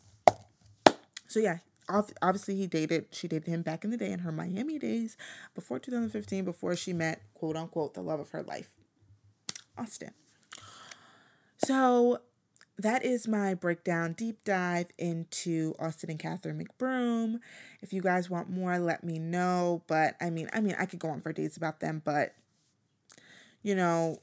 So 1.27 1.39
yeah, 1.39 1.57
obviously 1.89 2.55
he 2.55 2.67
dated, 2.67 3.05
she 3.11 3.27
dated 3.27 3.47
him 3.47 3.61
back 3.61 3.83
in 3.83 3.89
the 3.89 3.97
day 3.97 4.11
in 4.11 4.19
her 4.19 4.31
Miami 4.31 4.79
days 4.79 5.17
before 5.55 5.79
2015, 5.79 6.45
before 6.45 6.75
she 6.75 6.93
met, 6.93 7.21
quote 7.33 7.55
unquote, 7.55 7.93
the 7.93 8.01
love 8.01 8.19
of 8.19 8.29
her 8.31 8.43
life, 8.43 8.71
Austin. 9.77 10.11
So 11.57 12.19
that 12.77 13.05
is 13.05 13.27
my 13.27 13.53
breakdown, 13.53 14.13
deep 14.13 14.43
dive 14.43 14.87
into 14.97 15.75
Austin 15.79 16.09
and 16.09 16.19
Catherine 16.19 16.63
McBroom. 16.63 17.39
If 17.81 17.93
you 17.93 18.01
guys 18.01 18.29
want 18.29 18.49
more, 18.49 18.79
let 18.79 19.03
me 19.03 19.19
know. 19.19 19.83
But 19.87 20.15
I 20.19 20.29
mean, 20.29 20.49
I 20.53 20.61
mean, 20.61 20.75
I 20.79 20.85
could 20.85 20.99
go 20.99 21.09
on 21.09 21.21
for 21.21 21.31
days 21.33 21.57
about 21.57 21.79
them, 21.79 22.01
but 22.03 22.33
you 23.61 23.75
know, 23.75 24.19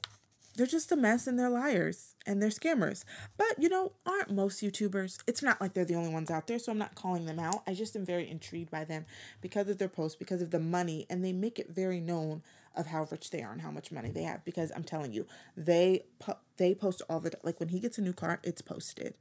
they're 0.59 0.67
just 0.67 0.91
a 0.91 0.95
mess 0.97 1.25
and 1.25 1.39
they're 1.39 1.49
liars 1.49 2.15
and 2.27 2.41
they're 2.41 2.49
scammers. 2.49 3.05
But 3.37 3.55
you 3.57 3.69
know, 3.69 3.93
aren't 4.05 4.29
most 4.29 4.61
YouTubers? 4.61 5.19
It's 5.25 5.41
not 5.41 5.61
like 5.61 5.73
they're 5.73 5.85
the 5.85 5.95
only 5.95 6.11
ones 6.11 6.29
out 6.29 6.47
there, 6.47 6.59
so 6.59 6.71
I'm 6.71 6.77
not 6.77 6.95
calling 6.95 7.25
them 7.25 7.39
out. 7.39 7.63
I 7.65 7.73
just 7.73 7.95
am 7.95 8.05
very 8.05 8.29
intrigued 8.29 8.69
by 8.69 8.83
them 8.83 9.05
because 9.41 9.69
of 9.69 9.77
their 9.77 9.87
posts, 9.87 10.17
because 10.17 10.41
of 10.41 10.51
the 10.51 10.59
money, 10.59 11.07
and 11.09 11.23
they 11.23 11.31
make 11.31 11.59
it 11.59 11.73
very 11.73 12.01
known 12.01 12.43
of 12.75 12.87
how 12.87 13.07
rich 13.09 13.31
they 13.31 13.41
are 13.41 13.53
and 13.53 13.61
how 13.61 13.71
much 13.71 13.91
money 13.91 14.11
they 14.11 14.23
have 14.23 14.43
because 14.43 14.71
I'm 14.75 14.83
telling 14.83 15.13
you, 15.13 15.25
they 15.55 16.03
po- 16.19 16.37
they 16.57 16.75
post 16.75 17.01
all 17.09 17.21
the 17.21 17.31
like 17.41 17.59
when 17.59 17.69
he 17.69 17.79
gets 17.79 17.97
a 17.97 18.01
new 18.01 18.13
car, 18.13 18.39
it's 18.43 18.61
posted. 18.61 19.13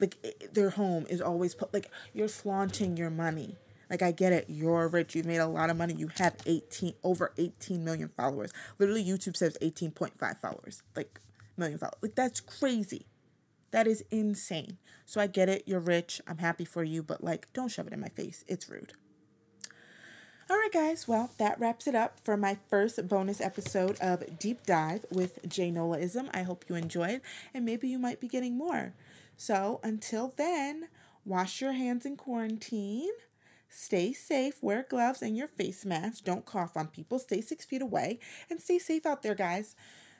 Like 0.00 0.16
it, 0.24 0.52
their 0.52 0.70
home 0.70 1.06
is 1.08 1.20
always 1.20 1.54
like 1.72 1.90
you're 2.12 2.28
flaunting 2.28 2.96
your 2.96 3.10
money. 3.10 3.56
Like 3.90 4.02
I 4.02 4.12
get 4.12 4.32
it, 4.32 4.46
you're 4.48 4.88
rich, 4.88 5.16
you've 5.16 5.26
made 5.26 5.38
a 5.38 5.46
lot 5.46 5.68
of 5.68 5.76
money, 5.76 5.94
you 5.94 6.08
have 6.18 6.36
18 6.46 6.94
over 7.02 7.32
18 7.36 7.84
million 7.84 8.08
followers. 8.16 8.52
Literally 8.78 9.04
YouTube 9.04 9.36
says 9.36 9.58
18.5 9.60 10.40
followers. 10.40 10.82
Like 10.94 11.20
million 11.56 11.78
followers. 11.78 11.98
Like 12.00 12.14
that's 12.14 12.40
crazy. 12.40 13.06
That 13.72 13.86
is 13.86 14.04
insane. 14.10 14.78
So 15.04 15.20
I 15.20 15.26
get 15.26 15.48
it, 15.48 15.64
you're 15.66 15.80
rich, 15.80 16.20
I'm 16.28 16.38
happy 16.38 16.64
for 16.64 16.84
you, 16.84 17.02
but 17.02 17.24
like 17.24 17.52
don't 17.52 17.68
shove 17.68 17.88
it 17.88 17.92
in 17.92 18.00
my 18.00 18.08
face. 18.08 18.44
It's 18.46 18.70
rude. 18.70 18.92
All 20.48 20.56
right, 20.56 20.72
guys. 20.72 21.06
Well, 21.06 21.30
that 21.38 21.60
wraps 21.60 21.86
it 21.86 21.94
up 21.94 22.18
for 22.18 22.36
my 22.36 22.58
first 22.68 23.06
bonus 23.06 23.40
episode 23.40 23.96
of 24.00 24.36
Deep 24.40 24.66
Dive 24.66 25.06
with 25.08 25.38
J 25.48 25.70
Nolaism. 25.70 26.28
I 26.34 26.42
hope 26.42 26.64
you 26.68 26.74
enjoyed, 26.74 27.20
and 27.54 27.64
maybe 27.64 27.86
you 27.86 28.00
might 28.00 28.18
be 28.18 28.26
getting 28.26 28.58
more. 28.58 28.92
So 29.36 29.78
until 29.84 30.34
then, 30.36 30.88
wash 31.24 31.60
your 31.60 31.70
hands 31.70 32.04
in 32.04 32.16
quarantine. 32.16 33.12
Stay 33.70 34.12
safe, 34.12 34.62
wear 34.62 34.84
gloves 34.88 35.22
and 35.22 35.36
your 35.36 35.46
face 35.48 35.84
mask. 35.86 36.24
Don't 36.24 36.44
cough 36.44 36.76
on 36.76 36.88
people. 36.88 37.18
Stay 37.18 37.40
six 37.40 37.64
feet 37.64 37.80
away 37.80 38.18
and 38.50 38.60
stay 38.60 38.78
safe 38.78 39.06
out 39.06 39.22
there, 39.22 39.34
guys. 39.34 39.76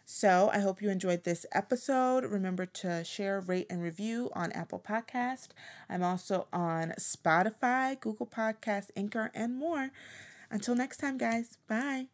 So, 0.07 0.51
I 0.53 0.59
hope 0.59 0.83
you 0.83 0.91
enjoyed 0.91 1.25
this 1.25 1.47
episode. 1.53 2.25
Remember 2.25 2.67
to 2.67 3.05
share, 3.05 3.41
rate, 3.41 3.67
and 3.71 3.83
review 3.83 4.31
on 4.35 4.51
Apple 4.53 4.81
Podcast. 4.81 5.49
I'm 5.89 6.03
also 6.03 6.49
on 6.53 6.95
Spotify, 6.99 7.99
Google 8.01 8.27
Podcast, 8.27 8.91
Anchor, 8.97 9.31
and 9.35 9.57
more. 9.57 9.91
Until 10.51 10.75
next 10.75 10.97
time, 10.97 11.17
guys. 11.19 11.59
Bye. 11.69 12.07